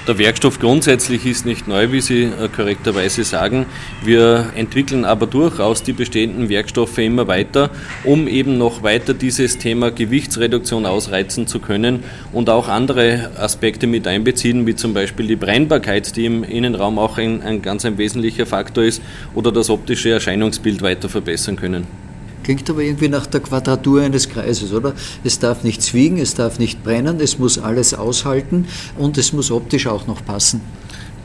Der 0.07 0.19
Werkstoff 0.19 0.61
grundsätzlich 0.61 1.27
ist 1.27 1.47
nicht 1.47 1.67
neu, 1.67 1.91
wie 1.91 2.01
Sie 2.01 2.23
äh, 2.23 2.49
korrekterweise 2.55 3.25
sagen. 3.25 3.67
Wir 4.05 4.51
entwickeln 4.55 5.05
aber 5.05 5.27
durchaus 5.27 5.83
die 5.83 5.93
bestehenden 5.93 6.49
Werkstoffe 6.49 6.99
immer 6.99 7.27
weiter, 7.27 7.71
um 8.05 8.29
eben 8.29 8.57
noch 8.57 8.85
weiter 8.85 9.15
dieses 9.15 9.59
Thema 9.59 9.91
Gewichtsreduktion 9.91 10.87
ausreizen 10.87 11.49
zu 11.49 11.59
können 11.59 12.05
und 12.33 12.49
auch 12.51 12.69
andere 12.69 13.33
Aspekte 13.37 13.89
mit 13.89 14.07
einbeziehen, 14.07 14.65
wie 14.67 14.77
zum 14.77 14.95
Beispiel 14.95 15.27
die 15.27 15.37
Brennbarkeit, 15.37 16.17
die 16.17 16.27
im 16.27 16.45
Innenraum 16.45 17.01
auch 17.01 17.19
ein, 17.19 17.43
ein 17.43 17.61
ganz 17.61 17.85
ein 17.85 17.99
wesentlicher 17.99 18.47
Faktor 18.47 18.85
ist, 18.85 19.03
oder 19.35 19.51
das 19.51 19.71
optische 19.71 20.11
Erscheinungsbild 20.11 20.83
weiter 20.83 21.09
verbessern 21.09 21.57
können. 21.57 22.06
Klingt 22.47 22.71
aber 22.71 22.83
irgendwie 22.83 23.09
nach 23.09 23.27
der 23.27 23.41
Quadratur 23.41 24.03
eines 24.03 24.29
Kreises, 24.29 24.73
oder? 24.73 24.95
Es 25.25 25.41
darf 25.41 25.65
nicht 25.65 25.83
zwiegen, 25.83 26.17
es 26.19 26.35
darf 26.35 26.61
nicht 26.61 26.85
brennen, 26.85 27.19
es 27.19 27.41
muss 27.41 27.59
alles 27.59 27.93
aushalten 27.93 28.67
und 28.97 29.19
es 29.19 29.33
muss 29.33 29.51
optisch 29.51 29.89
auch 29.89 30.07
noch 30.07 30.25
passen. 30.25 30.61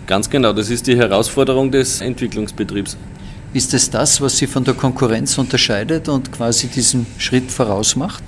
Ganz 0.08 0.32
genau, 0.32 0.52
das 0.52 0.72
ist 0.72 0.88
die 0.88 0.98
Herausforderung 0.98 1.70
des 1.70 2.02
Entwicklungsbetriebs. 2.02 2.98
Ist 3.54 3.72
es 3.76 3.92
das, 3.92 4.20
was 4.20 4.36
Sie 4.36 4.48
von 4.48 4.64
der 4.64 4.74
Konkurrenz 4.74 5.38
unterscheidet 5.38 6.10
und 6.10 6.32
quasi 6.32 6.66
diesen 6.66 7.06
Schritt 7.20 7.52
voraus 7.52 7.96
macht? 7.96 8.24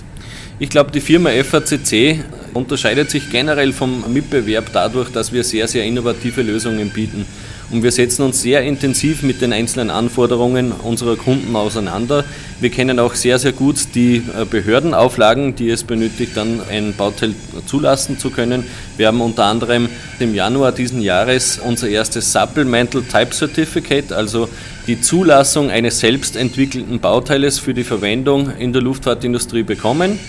Ich 0.59 0.69
glaube, 0.69 0.91
die 0.91 1.01
Firma 1.01 1.31
FACC 1.31 2.23
unterscheidet 2.53 3.09
sich 3.09 3.27
generell 3.31 3.73
vom 3.73 4.03
Mitbewerb 4.13 4.69
dadurch, 4.71 5.09
dass 5.09 5.33
wir 5.33 5.43
sehr, 5.43 5.67
sehr 5.67 5.83
innovative 5.83 6.43
Lösungen 6.43 6.91
bieten. 6.91 7.25
Und 7.71 7.83
wir 7.83 7.91
setzen 7.91 8.23
uns 8.23 8.41
sehr 8.41 8.61
intensiv 8.61 9.23
mit 9.23 9.41
den 9.41 9.53
einzelnen 9.53 9.89
Anforderungen 9.89 10.71
unserer 10.71 11.15
Kunden 11.15 11.55
auseinander. 11.55 12.23
Wir 12.59 12.69
kennen 12.69 12.99
auch 12.99 13.15
sehr, 13.15 13.39
sehr 13.39 13.51
gut 13.51 13.95
die 13.95 14.17
äh, 14.17 14.45
Behördenauflagen, 14.45 15.55
die 15.55 15.69
es 15.69 15.83
benötigt, 15.83 16.35
dann 16.35 16.61
ein 16.69 16.93
Bauteil 16.95 17.33
zulassen 17.65 18.19
zu 18.19 18.29
können. 18.29 18.65
Wir 18.97 19.07
haben 19.07 19.21
unter 19.21 19.45
anderem 19.45 19.89
im 20.19 20.35
Januar 20.35 20.71
diesen 20.71 21.01
Jahres 21.01 21.59
unser 21.59 21.87
erstes 21.87 22.31
Supplemental 22.31 23.01
Type 23.03 23.33
Certificate, 23.33 24.11
also 24.13 24.49
die 24.87 24.99
Zulassung 24.99 25.71
eines 25.71 25.99
selbst 25.99 26.35
entwickelten 26.35 26.99
Bauteiles 26.99 27.57
für 27.57 27.73
die 27.73 27.83
Verwendung 27.83 28.51
in 28.57 28.73
der 28.73 28.81
Luftfahrtindustrie 28.81 29.63
bekommen. 29.63 30.19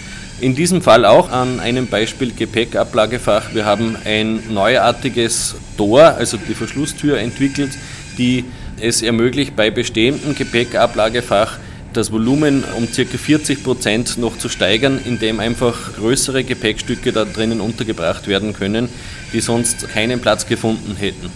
In 0.41 0.55
diesem 0.55 0.83
Fall 0.83 1.05
auch 1.05 1.31
an 1.31 1.61
einem 1.61 1.87
Beispiel 1.87 2.33
Gepäckablagefach. 2.33 3.55
Wir 3.55 3.65
haben 3.65 3.97
ein 4.05 4.53
neuartiges 4.53 5.55
Tor, 5.77 6.03
also 6.03 6.37
die 6.37 6.55
Verschlusstür 6.55 7.19
entwickelt, 7.19 7.71
die 8.19 8.45
es 8.81 9.03
ermöglicht, 9.03 9.55
bei 9.55 9.71
bestehendem 9.71 10.35
Gepäckablagefach 10.35 11.59
das 11.93 12.11
Volumen 12.11 12.65
um 12.77 12.89
ca. 12.91 13.05
40 13.05 13.63
Prozent 13.63 14.19
noch 14.19 14.37
zu 14.37 14.49
steigern, 14.49 14.99
indem 15.05 15.39
einfach 15.39 15.95
größere 15.95 16.43
Gepäckstücke 16.43 17.13
da 17.13 17.25
drinnen 17.25 17.61
untergebracht 17.61 18.27
werden 18.27 18.53
können, 18.53 18.89
die 19.33 19.41
sonst 19.41 19.89
keinen 19.91 20.21
Platz 20.21 20.47
gefunden 20.47 20.97
hätten. 20.97 21.31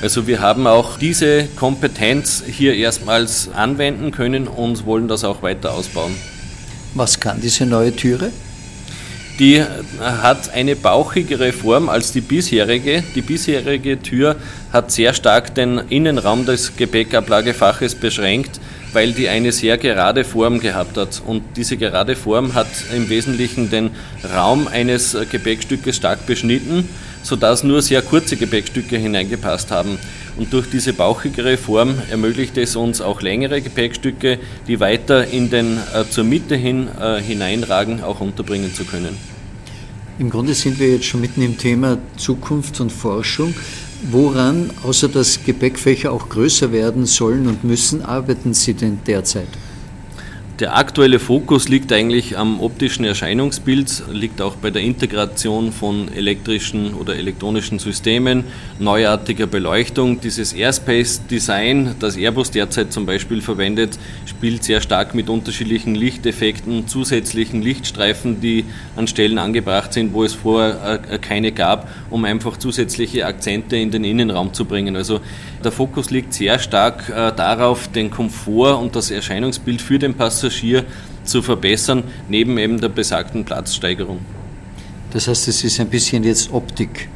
Also 0.00 0.26
wir 0.26 0.40
haben 0.40 0.66
auch 0.66 0.96
diese 0.98 1.44
Kompetenz 1.56 2.42
hier 2.46 2.74
erstmals 2.74 3.50
anwenden 3.52 4.10
können 4.10 4.48
und 4.48 4.86
wollen 4.86 5.08
das 5.08 5.24
auch 5.24 5.42
weiter 5.42 5.74
ausbauen. 5.74 6.14
Was 6.94 7.20
kann 7.20 7.40
diese 7.40 7.66
neue 7.66 7.94
Türe? 7.94 8.30
Die 9.38 9.62
hat 10.00 10.52
eine 10.52 10.74
bauchigere 10.74 11.52
Form 11.52 11.88
als 11.88 12.10
die 12.10 12.20
bisherige. 12.20 13.04
Die 13.14 13.22
bisherige 13.22 14.02
Tür 14.02 14.34
hat 14.72 14.90
sehr 14.90 15.14
stark 15.14 15.54
den 15.54 15.78
Innenraum 15.90 16.44
des 16.44 16.76
Gepäckablagefaches 16.76 17.94
beschränkt, 17.94 18.58
weil 18.92 19.12
die 19.12 19.28
eine 19.28 19.52
sehr 19.52 19.78
gerade 19.78 20.24
Form 20.24 20.58
gehabt 20.58 20.96
hat. 20.96 21.22
Und 21.24 21.42
diese 21.56 21.76
gerade 21.76 22.16
Form 22.16 22.54
hat 22.54 22.66
im 22.92 23.08
Wesentlichen 23.08 23.70
den 23.70 23.90
Raum 24.34 24.66
eines 24.66 25.16
Gepäckstückes 25.30 25.94
stark 25.94 26.26
beschnitten, 26.26 26.88
sodass 27.22 27.64
nur 27.64 27.82
sehr 27.82 28.02
kurze 28.02 28.36
Gepäckstücke 28.36 28.96
hineingepasst 28.96 29.70
haben. 29.70 29.98
Und 30.36 30.52
durch 30.52 30.70
diese 30.70 30.92
bauchigere 30.92 31.56
Form 31.56 31.94
ermöglicht 32.10 32.56
es 32.58 32.76
uns 32.76 33.00
auch 33.00 33.22
längere 33.22 33.60
Gepäckstücke, 33.60 34.38
die 34.66 34.78
weiter 34.80 35.26
in 35.26 35.50
den 35.50 35.78
äh, 35.94 36.04
zur 36.08 36.24
Mitte 36.24 36.54
hin 36.54 36.88
äh, 37.00 37.20
hineinragen, 37.20 38.02
auch 38.02 38.20
unterbringen 38.20 38.72
zu 38.72 38.84
können. 38.84 39.16
Im 40.18 40.30
Grunde 40.30 40.54
sind 40.54 40.78
wir 40.78 40.92
jetzt 40.92 41.06
schon 41.06 41.20
mitten 41.20 41.42
im 41.42 41.58
Thema 41.58 41.98
Zukunft 42.16 42.80
und 42.80 42.90
Forschung. 42.90 43.54
Woran, 44.10 44.70
außer 44.84 45.08
dass 45.08 45.44
Gepäckfächer 45.44 46.12
auch 46.12 46.28
größer 46.28 46.72
werden 46.72 47.04
sollen 47.06 47.48
und 47.48 47.64
müssen, 47.64 48.04
arbeiten 48.04 48.54
Sie 48.54 48.74
denn 48.74 49.00
derzeit? 49.06 49.48
Der 50.60 50.76
aktuelle 50.76 51.20
Fokus 51.20 51.68
liegt 51.68 51.92
eigentlich 51.92 52.36
am 52.36 52.60
optischen 52.60 53.04
Erscheinungsbild, 53.04 54.02
liegt 54.10 54.42
auch 54.42 54.56
bei 54.56 54.70
der 54.70 54.82
Integration 54.82 55.70
von 55.70 56.12
elektrischen 56.12 56.94
oder 56.94 57.14
elektronischen 57.14 57.78
Systemen, 57.78 58.42
neuartiger 58.80 59.46
Beleuchtung. 59.46 60.20
Dieses 60.20 60.52
Airspace-Design, 60.52 61.94
das 62.00 62.16
Airbus 62.16 62.50
derzeit 62.50 62.92
zum 62.92 63.06
Beispiel 63.06 63.40
verwendet, 63.40 64.00
spielt 64.26 64.64
sehr 64.64 64.80
stark 64.80 65.14
mit 65.14 65.28
unterschiedlichen 65.28 65.94
Lichteffekten, 65.94 66.88
zusätzlichen 66.88 67.62
Lichtstreifen, 67.62 68.40
die 68.40 68.64
an 68.96 69.06
Stellen 69.06 69.38
angebracht 69.38 69.92
sind, 69.92 70.12
wo 70.12 70.24
es 70.24 70.34
vorher 70.34 71.02
äh, 71.08 71.18
keine 71.18 71.52
gab, 71.52 71.88
um 72.10 72.24
einfach 72.24 72.56
zusätzliche 72.56 73.26
Akzente 73.26 73.76
in 73.76 73.92
den 73.92 74.02
Innenraum 74.02 74.52
zu 74.52 74.64
bringen. 74.64 74.96
Also 74.96 75.20
der 75.62 75.70
Fokus 75.70 76.10
liegt 76.10 76.34
sehr 76.34 76.58
stark 76.58 77.08
äh, 77.10 77.32
darauf, 77.32 77.86
den 77.86 78.10
Komfort 78.10 78.80
und 78.80 78.96
das 78.96 79.12
Erscheinungsbild 79.12 79.80
für 79.80 80.00
den 80.00 80.14
Passagier 80.14 80.47
Passagier 80.48 80.84
zu 81.24 81.42
verbessern, 81.42 82.04
neben 82.28 82.56
eben 82.58 82.80
der 82.80 82.88
besagten 82.88 83.44
Platzsteigerung. 83.44 84.20
Das 85.12 85.28
heißt, 85.28 85.48
es 85.48 85.62
ist 85.62 85.78
ein 85.78 85.88
bisschen 85.88 86.24
jetzt 86.24 86.52
Optik. 86.52 87.08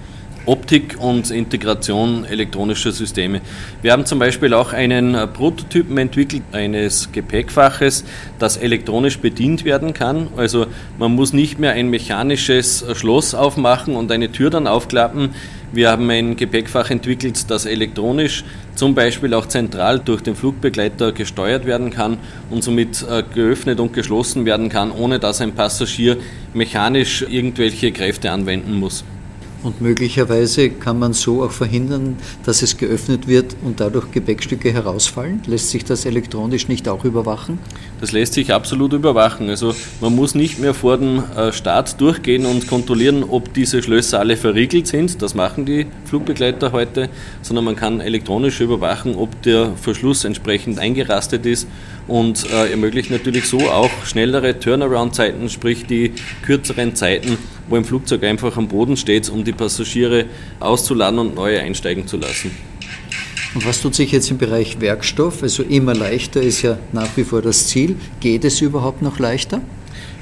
Optik 0.44 0.96
und 0.98 1.30
Integration 1.30 2.24
elektronischer 2.24 2.90
Systeme. 2.90 3.40
Wir 3.80 3.92
haben 3.92 4.04
zum 4.06 4.18
Beispiel 4.18 4.52
auch 4.54 4.72
einen 4.72 5.12
Prototypen 5.32 5.96
entwickelt 5.98 6.42
eines 6.50 7.12
Gepäckfaches, 7.12 8.04
das 8.38 8.56
elektronisch 8.56 9.18
bedient 9.18 9.64
werden 9.64 9.94
kann. 9.94 10.28
Also 10.36 10.66
man 10.98 11.14
muss 11.14 11.32
nicht 11.32 11.60
mehr 11.60 11.72
ein 11.72 11.88
mechanisches 11.88 12.84
Schloss 12.94 13.34
aufmachen 13.34 13.94
und 13.94 14.10
eine 14.10 14.32
Tür 14.32 14.50
dann 14.50 14.66
aufklappen. 14.66 15.30
Wir 15.74 15.90
haben 15.90 16.10
ein 16.10 16.36
Gepäckfach 16.36 16.90
entwickelt, 16.90 17.50
das 17.50 17.64
elektronisch 17.64 18.44
zum 18.74 18.94
Beispiel 18.94 19.32
auch 19.32 19.46
zentral 19.46 19.98
durch 19.98 20.22
den 20.22 20.36
Flugbegleiter 20.36 21.12
gesteuert 21.12 21.64
werden 21.64 21.90
kann 21.90 22.18
und 22.50 22.62
somit 22.62 23.02
äh, 23.08 23.22
geöffnet 23.34 23.80
und 23.80 23.94
geschlossen 23.94 24.44
werden 24.44 24.68
kann, 24.68 24.90
ohne 24.90 25.18
dass 25.18 25.40
ein 25.40 25.52
Passagier 25.52 26.18
mechanisch 26.52 27.22
irgendwelche 27.22 27.90
Kräfte 27.90 28.30
anwenden 28.30 28.74
muss. 28.74 29.02
Und 29.62 29.80
möglicherweise 29.80 30.70
kann 30.70 30.98
man 30.98 31.12
so 31.12 31.42
auch 31.44 31.52
verhindern, 31.52 32.16
dass 32.44 32.62
es 32.62 32.76
geöffnet 32.76 33.28
wird 33.28 33.54
und 33.62 33.78
dadurch 33.78 34.10
Gepäckstücke 34.10 34.72
herausfallen. 34.72 35.40
Lässt 35.46 35.70
sich 35.70 35.84
das 35.84 36.04
elektronisch 36.04 36.66
nicht 36.66 36.88
auch 36.88 37.04
überwachen? 37.04 37.60
Das 38.00 38.10
lässt 38.10 38.34
sich 38.34 38.52
absolut 38.52 38.92
überwachen. 38.92 39.48
Also 39.48 39.74
man 40.00 40.16
muss 40.16 40.34
nicht 40.34 40.58
mehr 40.58 40.74
vor 40.74 40.98
dem 40.98 41.22
äh, 41.36 41.52
Start 41.52 42.00
durchgehen 42.00 42.44
und 42.44 42.66
kontrollieren, 42.66 43.22
ob 43.22 43.54
diese 43.54 43.82
Schlösser 43.82 44.18
alle 44.18 44.36
verriegelt 44.36 44.88
sind. 44.88 45.22
Das 45.22 45.34
machen 45.34 45.64
die 45.64 45.86
Flugbegleiter 46.06 46.72
heute, 46.72 47.08
sondern 47.42 47.64
man 47.64 47.76
kann 47.76 48.00
elektronisch 48.00 48.60
überwachen, 48.60 49.14
ob 49.14 49.42
der 49.42 49.74
Verschluss 49.76 50.24
entsprechend 50.24 50.80
eingerastet 50.80 51.46
ist 51.46 51.68
und 52.08 52.50
äh, 52.50 52.70
ermöglicht 52.70 53.10
natürlich 53.10 53.46
so 53.46 53.58
auch 53.70 53.90
schnellere 54.04 54.58
Turnaround-Zeiten, 54.58 55.48
sprich 55.48 55.86
die 55.86 56.12
kürzeren 56.44 56.94
Zeiten, 56.94 57.38
wo 57.68 57.76
ein 57.76 57.84
Flugzeug 57.84 58.24
einfach 58.24 58.56
am 58.56 58.68
Boden 58.68 58.96
steht, 58.96 59.28
um 59.28 59.44
die 59.44 59.52
Passagiere 59.52 60.26
auszuladen 60.60 61.18
und 61.18 61.34
neue 61.34 61.60
einsteigen 61.60 62.06
zu 62.06 62.16
lassen. 62.16 62.50
Und 63.54 63.66
was 63.66 63.82
tut 63.82 63.94
sich 63.94 64.12
jetzt 64.12 64.30
im 64.30 64.38
Bereich 64.38 64.80
Werkstoff? 64.80 65.42
Also 65.42 65.62
immer 65.62 65.94
leichter 65.94 66.40
ist 66.40 66.62
ja 66.62 66.78
nach 66.92 67.16
wie 67.16 67.24
vor 67.24 67.42
das 67.42 67.66
Ziel. 67.66 67.96
Geht 68.20 68.44
es 68.44 68.60
überhaupt 68.62 69.02
noch 69.02 69.18
leichter? 69.18 69.60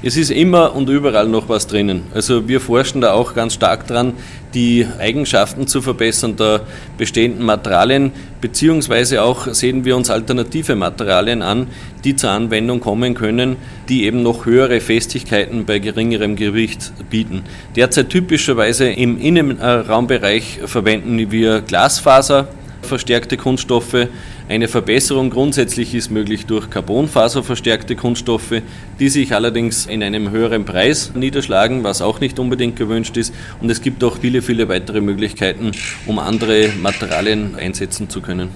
Es 0.03 0.17
ist 0.17 0.31
immer 0.31 0.75
und 0.75 0.89
überall 0.89 1.27
noch 1.27 1.47
was 1.47 1.67
drinnen. 1.67 2.03
Also 2.13 2.47
wir 2.47 2.59
forschen 2.59 3.01
da 3.01 3.13
auch 3.13 3.35
ganz 3.35 3.53
stark 3.53 3.85
dran, 3.87 4.13
die 4.53 4.85
Eigenschaften 4.99 5.67
zu 5.67 5.81
verbessern 5.81 6.35
der 6.35 6.61
bestehenden 6.97 7.45
Materialien, 7.45 8.11
beziehungsweise 8.41 9.21
auch 9.21 9.47
sehen 9.53 9.85
wir 9.85 9.95
uns 9.95 10.09
alternative 10.09 10.75
Materialien 10.75 11.41
an, 11.41 11.67
die 12.03 12.15
zur 12.15 12.31
Anwendung 12.31 12.79
kommen 12.79 13.13
können, 13.13 13.57
die 13.89 14.05
eben 14.05 14.23
noch 14.23 14.45
höhere 14.45 14.81
Festigkeiten 14.81 15.65
bei 15.65 15.79
geringerem 15.79 16.35
Gewicht 16.35 16.91
bieten. 17.09 17.43
Derzeit 17.75 18.09
typischerweise 18.09 18.89
im 18.89 19.19
Innenraumbereich 19.19 20.61
verwenden 20.65 21.31
wir 21.31 21.61
Glasfaser, 21.61 22.47
verstärkte 22.81 23.37
Kunststoffe. 23.37 24.07
Eine 24.49 24.67
Verbesserung 24.67 25.29
grundsätzlich 25.29 25.95
ist 25.95 26.11
möglich 26.11 26.45
durch 26.45 26.69
Carbonfaserverstärkte 26.69 27.95
Kunststoffe, 27.95 28.61
die 28.99 29.09
sich 29.09 29.33
allerdings 29.33 29.85
in 29.85 30.03
einem 30.03 30.31
höheren 30.31 30.65
Preis 30.65 31.11
niederschlagen, 31.13 31.83
was 31.83 32.01
auch 32.01 32.19
nicht 32.19 32.39
unbedingt 32.39 32.75
gewünscht 32.75 33.17
ist. 33.17 33.33
Und 33.61 33.69
es 33.69 33.81
gibt 33.81 34.03
auch 34.03 34.17
viele, 34.19 34.41
viele 34.41 34.67
weitere 34.69 35.01
Möglichkeiten, 35.01 35.71
um 36.05 36.19
andere 36.19 36.69
Materialien 36.81 37.55
einsetzen 37.55 38.09
zu 38.09 38.21
können. 38.21 38.49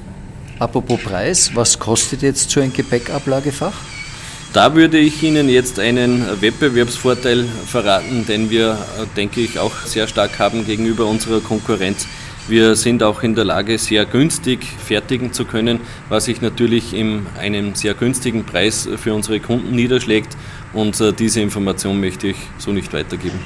Apropos 0.59 1.01
Preis, 1.01 1.51
was 1.53 1.79
kostet 1.79 2.21
jetzt 2.21 2.49
so 2.49 2.61
ein 2.61 2.71
Gepäckablagefach? 2.71 3.73
Da 4.55 4.73
würde 4.73 4.97
ich 4.97 5.21
Ihnen 5.21 5.49
jetzt 5.49 5.79
einen 5.79 6.25
Wettbewerbsvorteil 6.39 7.43
verraten, 7.67 8.25
den 8.25 8.49
wir, 8.49 8.77
denke 9.17 9.41
ich, 9.41 9.59
auch 9.59 9.75
sehr 9.85 10.07
stark 10.07 10.39
haben 10.39 10.65
gegenüber 10.65 11.07
unserer 11.07 11.41
Konkurrenz. 11.41 12.07
Wir 12.47 12.75
sind 12.75 13.01
auch 13.01 13.23
in 13.23 13.33
der 13.33 13.43
Lage, 13.43 13.79
sehr 13.79 14.05
günstig 14.05 14.63
fertigen 14.63 15.33
zu 15.33 15.45
können, 15.45 15.79
was 16.09 16.25
sich 16.25 16.41
natürlich 16.41 16.93
in 16.93 17.25
einem 17.39 17.73
sehr 17.73 17.95
günstigen 17.95 18.43
Preis 18.43 18.87
für 18.97 19.15
unsere 19.15 19.39
Kunden 19.39 19.75
niederschlägt. 19.75 20.37
Und 20.71 21.01
äh, 21.01 21.11
diese 21.11 21.41
Information 21.41 21.99
möchte 21.99 22.27
ich 22.27 22.37
so 22.59 22.71
nicht 22.71 22.93
weitergeben. 22.93 23.39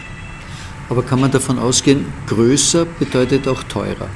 Aber 0.89 1.01
kann 1.01 1.21
man 1.21 1.31
davon 1.31 1.59
ausgehen, 1.59 2.07
größer 2.27 2.85
bedeutet 2.85 3.47
auch 3.47 3.63
teurer? 3.63 4.09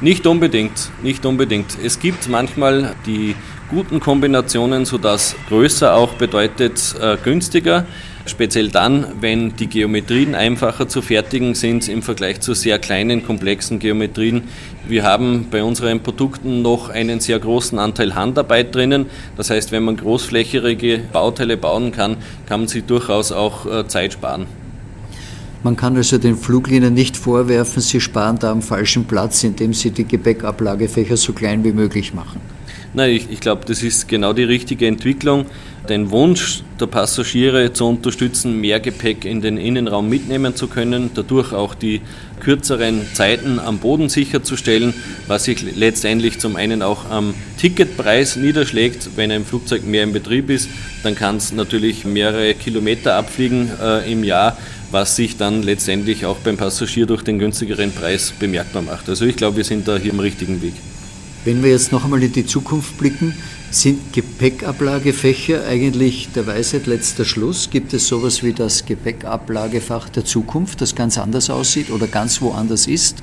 Nicht 0.00 0.26
unbedingt, 0.26 0.90
nicht 1.02 1.24
unbedingt. 1.24 1.76
Es 1.80 2.00
gibt 2.00 2.28
manchmal 2.28 2.96
die 3.06 3.36
guten 3.70 4.00
Kombinationen, 4.00 4.84
sodass 4.84 5.36
größer 5.48 5.94
auch 5.94 6.14
bedeutet 6.14 6.94
äh, 7.00 7.16
günstiger. 7.22 7.86
Speziell 8.26 8.68
dann, 8.68 9.06
wenn 9.20 9.56
die 9.56 9.68
Geometrien 9.68 10.34
einfacher 10.34 10.88
zu 10.88 11.02
fertigen 11.02 11.54
sind 11.54 11.88
im 11.88 12.02
Vergleich 12.02 12.40
zu 12.40 12.54
sehr 12.54 12.78
kleinen, 12.78 13.24
komplexen 13.24 13.78
Geometrien. 13.78 14.42
Wir 14.86 15.04
haben 15.04 15.46
bei 15.50 15.62
unseren 15.62 16.00
Produkten 16.00 16.62
noch 16.62 16.90
einen 16.90 17.20
sehr 17.20 17.38
großen 17.38 17.78
Anteil 17.78 18.14
Handarbeit 18.14 18.74
drinnen. 18.74 19.06
Das 19.36 19.50
heißt, 19.50 19.72
wenn 19.72 19.84
man 19.84 19.96
großflächige 19.96 21.00
Bauteile 21.12 21.56
bauen 21.56 21.92
kann, 21.92 22.16
kann 22.46 22.60
man 22.60 22.68
sich 22.68 22.84
durchaus 22.84 23.32
auch 23.32 23.66
äh, 23.66 23.86
Zeit 23.86 24.12
sparen. 24.12 24.46
Man 25.62 25.76
kann 25.76 25.96
also 25.96 26.18
den 26.18 26.36
Fluglinien 26.36 26.94
nicht 26.94 27.16
vorwerfen, 27.16 27.82
sie 27.82 28.00
sparen 28.00 28.38
da 28.38 28.50
am 28.50 28.62
falschen 28.62 29.04
Platz, 29.04 29.44
indem 29.44 29.74
sie 29.74 29.90
die 29.90 30.04
Gepäckablagefächer 30.04 31.16
so 31.16 31.32
klein 31.34 31.62
wie 31.64 31.72
möglich 31.72 32.14
machen. 32.14 32.40
Nein, 32.92 33.10
ich, 33.10 33.30
ich 33.30 33.38
glaube, 33.38 33.62
das 33.66 33.84
ist 33.84 34.08
genau 34.08 34.32
die 34.32 34.42
richtige 34.42 34.88
Entwicklung. 34.88 35.46
Den 35.88 36.10
Wunsch 36.10 36.62
der 36.80 36.86
Passagiere 36.86 37.72
zu 37.72 37.86
unterstützen, 37.86 38.60
mehr 38.60 38.80
Gepäck 38.80 39.24
in 39.24 39.40
den 39.40 39.58
Innenraum 39.58 40.08
mitnehmen 40.08 40.56
zu 40.56 40.66
können, 40.66 41.10
dadurch 41.14 41.52
auch 41.52 41.74
die 41.76 42.00
kürzeren 42.40 43.02
Zeiten 43.14 43.60
am 43.60 43.78
Boden 43.78 44.08
sicherzustellen, 44.08 44.92
was 45.28 45.44
sich 45.44 45.76
letztendlich 45.76 46.40
zum 46.40 46.56
einen 46.56 46.82
auch 46.82 47.08
am 47.08 47.34
Ticketpreis 47.58 48.34
niederschlägt. 48.34 49.10
Wenn 49.14 49.30
ein 49.30 49.44
Flugzeug 49.44 49.86
mehr 49.86 50.02
in 50.02 50.12
Betrieb 50.12 50.50
ist, 50.50 50.68
dann 51.04 51.14
kann 51.14 51.36
es 51.36 51.52
natürlich 51.52 52.04
mehrere 52.04 52.54
Kilometer 52.54 53.14
abfliegen 53.14 53.70
äh, 53.80 54.10
im 54.10 54.24
Jahr, 54.24 54.56
was 54.90 55.14
sich 55.14 55.36
dann 55.36 55.62
letztendlich 55.62 56.26
auch 56.26 56.38
beim 56.38 56.56
Passagier 56.56 57.06
durch 57.06 57.22
den 57.22 57.38
günstigeren 57.38 57.92
Preis 57.92 58.32
bemerkbar 58.36 58.82
macht. 58.82 59.08
Also 59.08 59.26
ich 59.26 59.36
glaube, 59.36 59.58
wir 59.58 59.64
sind 59.64 59.86
da 59.86 59.96
hier 59.96 60.12
am 60.12 60.20
richtigen 60.20 60.60
Weg. 60.60 60.74
Wenn 61.42 61.62
wir 61.62 61.70
jetzt 61.70 61.90
noch 61.90 62.04
einmal 62.04 62.22
in 62.22 62.32
die 62.32 62.44
Zukunft 62.44 62.98
blicken, 62.98 63.34
sind 63.70 64.12
Gepäckablagefächer 64.12 65.64
eigentlich 65.66 66.28
der 66.34 66.46
Weisheit 66.46 66.86
letzter 66.86 67.24
Schluss? 67.24 67.70
Gibt 67.70 67.94
es 67.94 68.08
sowas 68.08 68.42
wie 68.42 68.52
das 68.52 68.84
Gepäckablagefach 68.84 70.10
der 70.10 70.26
Zukunft, 70.26 70.82
das 70.82 70.94
ganz 70.94 71.16
anders 71.16 71.48
aussieht 71.48 71.90
oder 71.90 72.08
ganz 72.08 72.42
woanders 72.42 72.86
ist? 72.86 73.22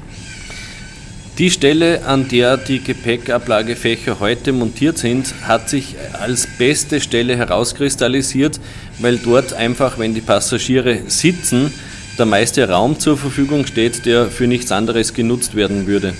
Die 1.38 1.52
Stelle, 1.52 2.08
an 2.08 2.28
der 2.28 2.58
die 2.58 2.84
Gepäckablagefächer 2.84 4.20
heute 4.20 4.52
montiert 4.52 4.98
sind, 4.98 5.36
hat 5.44 5.70
sich 5.70 5.96
als 6.14 6.48
beste 6.58 7.00
Stelle 7.00 7.38
herauskristallisiert, 7.38 8.60
weil 8.98 9.20
dort 9.20 9.54
einfach, 9.54 10.00
wenn 10.00 10.16
die 10.16 10.22
Passagiere 10.22 11.02
sitzen, 11.06 11.72
der 12.18 12.26
meiste 12.26 12.68
Raum 12.68 13.00
zur 13.00 13.16
Verfügung 13.16 13.68
steht, 13.68 14.08
der 14.08 14.32
für 14.32 14.48
nichts 14.48 14.72
anderes 14.72 15.14
genutzt 15.14 15.54
werden 15.54 15.86
würde. 15.86 16.16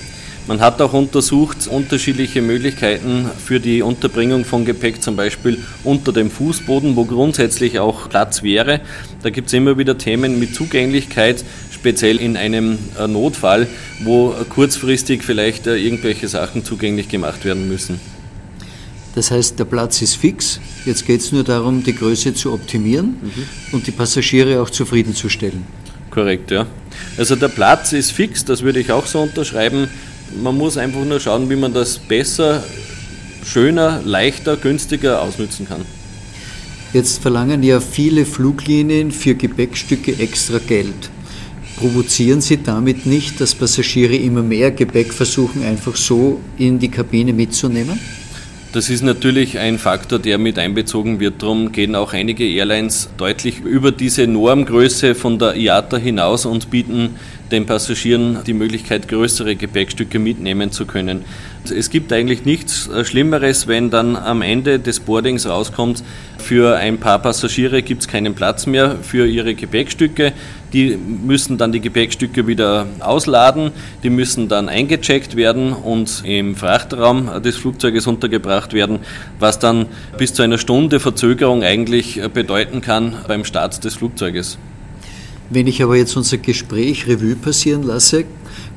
Man 0.48 0.62
hat 0.62 0.82
auch 0.82 0.94
untersucht 0.94 1.68
unterschiedliche 1.68 2.42
Möglichkeiten 2.42 3.30
für 3.44 3.60
die 3.60 3.82
Unterbringung 3.82 4.46
von 4.46 4.64
Gepäck, 4.64 5.04
zum 5.04 5.18
Beispiel 5.18 5.58
unter 5.84 6.14
dem 6.14 6.32
Fußboden, 6.32 6.96
wo 6.96 7.04
grundsätzlich 7.04 7.80
auch 7.80 8.08
Platz 8.08 8.44
wäre. 8.44 8.80
Da 9.24 9.30
gibt 9.30 9.48
es 9.48 9.54
immer 9.54 9.78
wieder 9.78 9.98
Themen 9.98 10.40
mit 10.40 10.56
Zugänglichkeit, 10.56 11.44
speziell 11.70 12.18
in 12.18 12.38
einem 12.38 12.80
äh, 12.98 13.08
Notfall, 13.08 13.68
wo 14.04 14.34
kurzfristig 14.50 15.22
vielleicht 15.22 15.68
äh, 15.68 15.76
irgendwelche 15.76 16.30
Sachen 16.30 16.64
zugänglich 16.64 17.10
gemacht 17.10 17.44
werden 17.44 17.68
müssen. 17.68 18.00
Das 19.16 19.32
heißt, 19.32 19.60
der 19.60 19.66
Platz 19.66 20.02
ist 20.02 20.16
fix. 20.16 20.62
Jetzt 20.86 21.06
geht 21.06 21.20
es 21.20 21.34
nur 21.34 21.44
darum, 21.44 21.84
die 21.84 21.94
Größe 21.94 22.34
zu 22.34 22.54
optimieren 22.54 23.18
mhm. 23.22 23.74
und 23.74 23.86
die 23.86 23.92
Passagiere 23.92 24.62
auch 24.62 24.70
zufriedenzustellen. 24.70 25.66
Korrekt, 26.10 26.52
ja. 26.52 26.68
Also 27.18 27.36
der 27.36 27.50
Platz 27.50 27.94
ist 27.94 28.12
fix, 28.12 28.46
das 28.46 28.62
würde 28.62 28.80
ich 28.80 28.92
auch 28.92 29.06
so 29.06 29.20
unterschreiben. 29.22 29.90
Man 30.36 30.58
muss 30.58 30.78
einfach 30.78 31.04
nur 31.04 31.20
schauen, 31.20 31.50
wie 31.50 31.56
man 31.56 31.74
das 31.74 31.98
besser, 31.98 32.64
schöner, 33.46 34.02
leichter, 34.04 34.58
günstiger 34.58 35.22
ausnutzen 35.22 35.68
kann. 35.68 35.86
Jetzt 36.94 37.22
verlangen 37.22 37.64
ja 37.64 37.80
viele 37.80 38.26
Fluglinien 38.26 39.12
für 39.12 39.36
Gepäckstücke 39.36 40.18
extra 40.20 40.60
Geld. 40.60 41.10
Provozieren 41.78 42.42
Sie 42.42 42.64
damit 42.64 43.06
nicht, 43.06 43.40
dass 43.40 43.54
Passagiere 43.54 44.16
immer 44.16 44.42
mehr 44.42 44.72
Gepäck 44.72 45.14
versuchen, 45.14 45.64
einfach 45.64 45.96
so 45.96 46.40
in 46.58 46.80
die 46.80 46.90
Kabine 46.90 47.34
mitzunehmen? 47.34 48.00
Das 48.74 48.90
ist 48.90 49.04
natürlich 49.04 49.60
ein 49.60 49.78
Faktor, 49.78 50.20
der 50.20 50.38
mit 50.38 50.60
einbezogen 50.60 51.20
wird. 51.20 51.42
Darum 51.42 51.72
gehen 51.72 51.96
auch 51.96 52.14
einige 52.14 52.46
Airlines 52.46 53.10
deutlich 53.18 53.60
über 53.60 53.92
diese 53.92 54.28
Normgröße 54.28 55.16
von 55.16 55.40
der 55.40 55.56
IATA 55.56 55.98
hinaus 55.98 56.46
und 56.46 56.70
bieten 56.70 57.16
den 57.52 57.66
Passagieren 57.66 58.40
die 58.46 58.54
Möglichkeit, 58.54 59.08
größere 59.08 59.56
Gepäckstücke 59.56 60.20
mitnehmen 60.20 60.72
zu 60.72 60.86
können. 60.86 61.24
Es 61.70 61.90
gibt 61.90 62.14
eigentlich 62.14 62.46
nichts 62.46 62.88
äh, 62.88 63.04
Schlimmeres, 63.04 63.68
wenn 63.68 63.90
dann 63.90 64.16
am 64.16 64.42
Ende 64.42 64.80
des 64.80 65.00
Boardings 65.00 65.48
rauskommt, 65.48 66.04
für 66.38 66.78
ein 66.78 66.98
paar 66.98 67.20
Passagiere 67.20 67.82
gibt 67.82 68.04
es 68.04 68.08
keinen 68.08 68.34
Platz 68.34 68.68
mehr 68.68 68.96
für 69.02 69.28
ihre 69.28 69.54
Gepäckstücke. 69.54 70.34
Die 70.72 70.98
müssen 70.98 71.58
dann 71.58 71.72
die 71.72 71.82
Gepäckstücke 71.82 72.48
wieder 72.48 72.86
ausladen, 73.00 73.72
die 74.04 74.10
müssen 74.10 74.48
dann 74.48 74.70
eingecheckt 74.70 75.36
werden 75.36 75.74
und 75.74 76.24
im 76.26 76.56
Frachtraum 76.56 77.42
des 77.42 77.58
Flugzeuges 77.58 78.08
untergebracht 78.08 78.74
werden, 78.74 79.00
was 79.40 79.60
dann 79.60 79.88
bis 80.18 80.34
zu 80.34 80.42
einer 80.42 80.58
Stunde 80.58 81.00
Verzögerung 81.00 81.64
eigentlich 81.64 82.22
bedeuten 82.34 82.82
kann 82.82 83.16
beim 83.28 83.44
Start 83.44 83.84
des 83.84 83.96
Flugzeuges. 83.96 84.58
Wenn 85.50 85.68
ich 85.68 85.82
aber 85.82 85.96
jetzt 85.96 86.18
unser 86.18 86.38
Gespräch 86.38 87.08
Revue 87.08 87.36
passieren 87.36 87.84
lasse, 87.84 88.26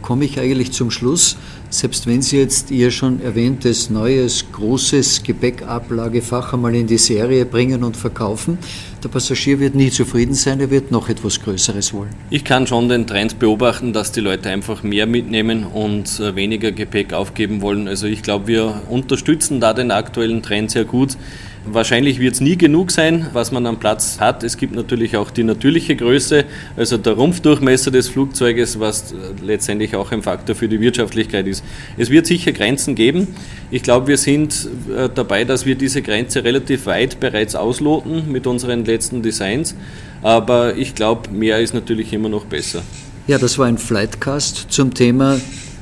komme 0.03 0.25
ich 0.25 0.39
eigentlich 0.39 0.73
zum 0.73 0.91
Schluss, 0.91 1.37
Selbst 1.73 2.09
wenn 2.09 2.21
Sie 2.21 2.37
jetzt 2.37 2.73
Ihr 2.73 2.91
schon 2.91 3.23
erwähntes 3.23 3.91
neues, 3.91 4.45
großes 4.51 5.23
Gepäckablagefach 5.23 6.53
einmal 6.53 6.75
in 6.75 6.89
die 6.89 6.99
Serie 6.99 7.47
bringen 7.47 7.85
und 7.85 7.97
verkaufen, 7.97 8.59
der 9.05 9.09
Passagier 9.09 9.61
wird 9.61 9.77
nie 9.77 9.91
zufrieden 9.91 10.35
sein, 10.35 10.59
er 10.59 10.71
wird 10.71 10.91
noch 10.91 11.09
etwas 11.09 11.41
Größeres 11.41 11.95
wollen. 11.95 12.11
Ich 12.29 12.43
kann 12.43 12.67
schon 12.67 12.89
den 12.89 13.07
Trend 13.07 13.39
beobachten, 13.39 13.93
dass 13.93 14.11
die 14.11 14.21
Leute 14.21 14.51
einfach 14.51 14.83
mehr 14.83 15.07
mitnehmen 15.07 15.65
und 15.65 16.19
äh, 16.19 16.35
weniger 16.35 16.73
Gepäck 16.73 17.13
aufgeben 17.13 17.63
wollen. 17.63 17.87
Also 17.87 18.09
ich 18.09 18.23
glaube, 18.23 18.49
wir 18.49 18.83
unterstützen 18.89 19.61
da 19.61 19.73
den 19.73 19.93
aktuellen 19.93 20.43
Trend 20.43 20.73
sehr 20.73 20.85
gut. 20.85 21.17
Wahrscheinlich 21.67 22.19
wird 22.21 22.35
es 22.35 22.41
nie 22.41 22.57
genug 22.57 22.91
sein, 22.91 23.27
was 23.35 23.53
man 23.53 23.67
am 23.67 23.79
Platz 23.79 24.19
hat. 24.19 24.43
Es 24.45 24.57
gibt 24.57 24.75
natürlich 24.75 25.19
auch 25.19 25.31
die 25.31 25.45
natürliche 25.45 25.95
Größe, 25.95 26.47
also 26.75 26.97
der 26.97 27.13
Rumpfdurchmesser 27.13 27.91
des 27.91 28.09
Flugzeuges, 28.09 28.81
was 28.81 29.15
letztendlich 29.43 29.95
auch 29.95 30.11
ein 30.11 30.23
Faktor 30.23 30.57
für 30.57 30.69
die 30.69 30.81
Wirtschaftlichkeit 30.81 31.47
ist. 31.47 31.63
Es 31.99 32.09
wird 32.09 32.27
sicher 32.27 32.53
Grenzen 32.53 32.95
geben. 32.95 33.29
Ich 33.71 33.83
glaube, 33.83 34.07
wir 34.07 34.17
sind 34.17 34.69
äh, 34.97 35.11
dabei, 35.15 35.45
dass 35.45 35.67
wir 35.67 35.75
diese 35.75 36.01
Grenze 36.01 36.45
relativ 36.45 36.87
weit 36.87 37.21
bereits 37.21 37.55
ausloten 37.55 38.33
mit 38.33 38.47
unseren 38.47 38.87
letzten 38.87 39.21
Designs. 39.21 39.75
Aber 40.23 40.77
ich 40.77 40.95
glaube, 40.95 41.31
mehr 41.31 41.61
ist 41.61 41.75
natürlich 41.75 42.13
immer 42.15 42.31
noch 42.31 42.47
besser. 42.47 42.83
Ja, 43.27 43.37
das 43.37 43.59
war 43.59 43.67
ein 43.67 43.79
Flightcast 43.79 44.67
zum 44.71 44.95
Thema 44.95 45.39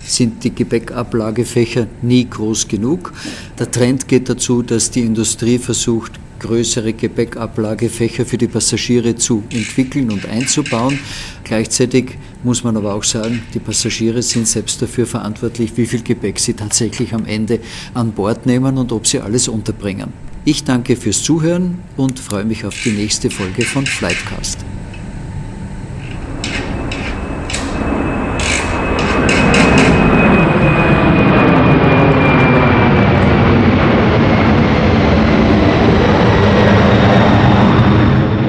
sind 0.08 0.42
die 0.44 0.54
Gepäckablagefächer 0.54 1.86
nie 2.02 2.28
groß 2.28 2.68
genug. 2.68 3.12
Der 3.58 3.70
Trend 3.70 4.08
geht 4.08 4.28
dazu, 4.28 4.62
dass 4.62 4.90
die 4.90 5.02
Industrie 5.02 5.58
versucht, 5.58 6.12
größere 6.38 6.92
Gepäckablagefächer 6.92 8.24
für 8.24 8.38
die 8.38 8.46
Passagiere 8.46 9.16
zu 9.16 9.42
entwickeln 9.50 10.10
und 10.10 10.26
einzubauen. 10.26 10.98
Gleichzeitig 11.44 12.16
muss 12.44 12.62
man 12.64 12.76
aber 12.76 12.94
auch 12.94 13.04
sagen, 13.04 13.42
die 13.54 13.58
Passagiere 13.58 14.22
sind 14.22 14.46
selbst 14.46 14.80
dafür 14.80 15.06
verantwortlich, 15.06 15.76
wie 15.76 15.86
viel 15.86 16.02
Gepäck 16.02 16.38
sie 16.38 16.54
tatsächlich 16.54 17.12
am 17.14 17.26
Ende 17.26 17.60
an 17.94 18.12
Bord 18.12 18.46
nehmen 18.46 18.78
und 18.78 18.92
ob 18.92 19.06
sie 19.06 19.20
alles 19.20 19.48
unterbringen. 19.48 20.12
Ich 20.44 20.64
danke 20.64 20.96
fürs 20.96 21.22
Zuhören 21.22 21.78
und 21.96 22.18
freue 22.18 22.44
mich 22.44 22.64
auf 22.64 22.74
die 22.82 22.92
nächste 22.92 23.30
Folge 23.30 23.64
von 23.64 23.84
Flightcast. 23.84 24.58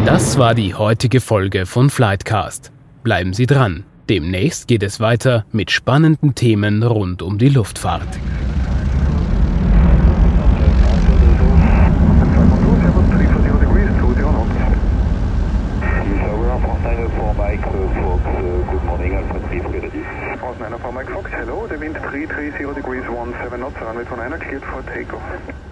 Das 0.06 0.29
war 0.40 0.56
die 0.56 0.74
heutige 0.74 1.20
Folge 1.20 1.66
von 1.66 1.90
Flightcast. 1.90 2.72
Bleiben 3.04 3.34
Sie 3.34 3.46
dran. 3.46 3.84
Demnächst 4.08 4.70
geht 4.70 4.84
es 4.84 5.02
weiter 5.02 5.46
mit 5.52 5.70
spannenden 5.70 6.34
Themen 6.34 6.82
rund 6.82 7.22
um 7.22 7.38
die 7.38 7.50
Luftfahrt. 7.50 8.08
Mike 20.92 21.12
Fox, 21.14 21.30
hello, 21.32 21.68
the 21.68 21.80
wind 21.80 21.96
330 21.96 22.74
degrees 22.74 23.04
17 23.06 23.60
knots, 23.60 23.80
runway 23.80 24.04
29 24.04 24.40
cleared 24.42 24.64
for 24.64 24.82
takeoff. 24.84 25.69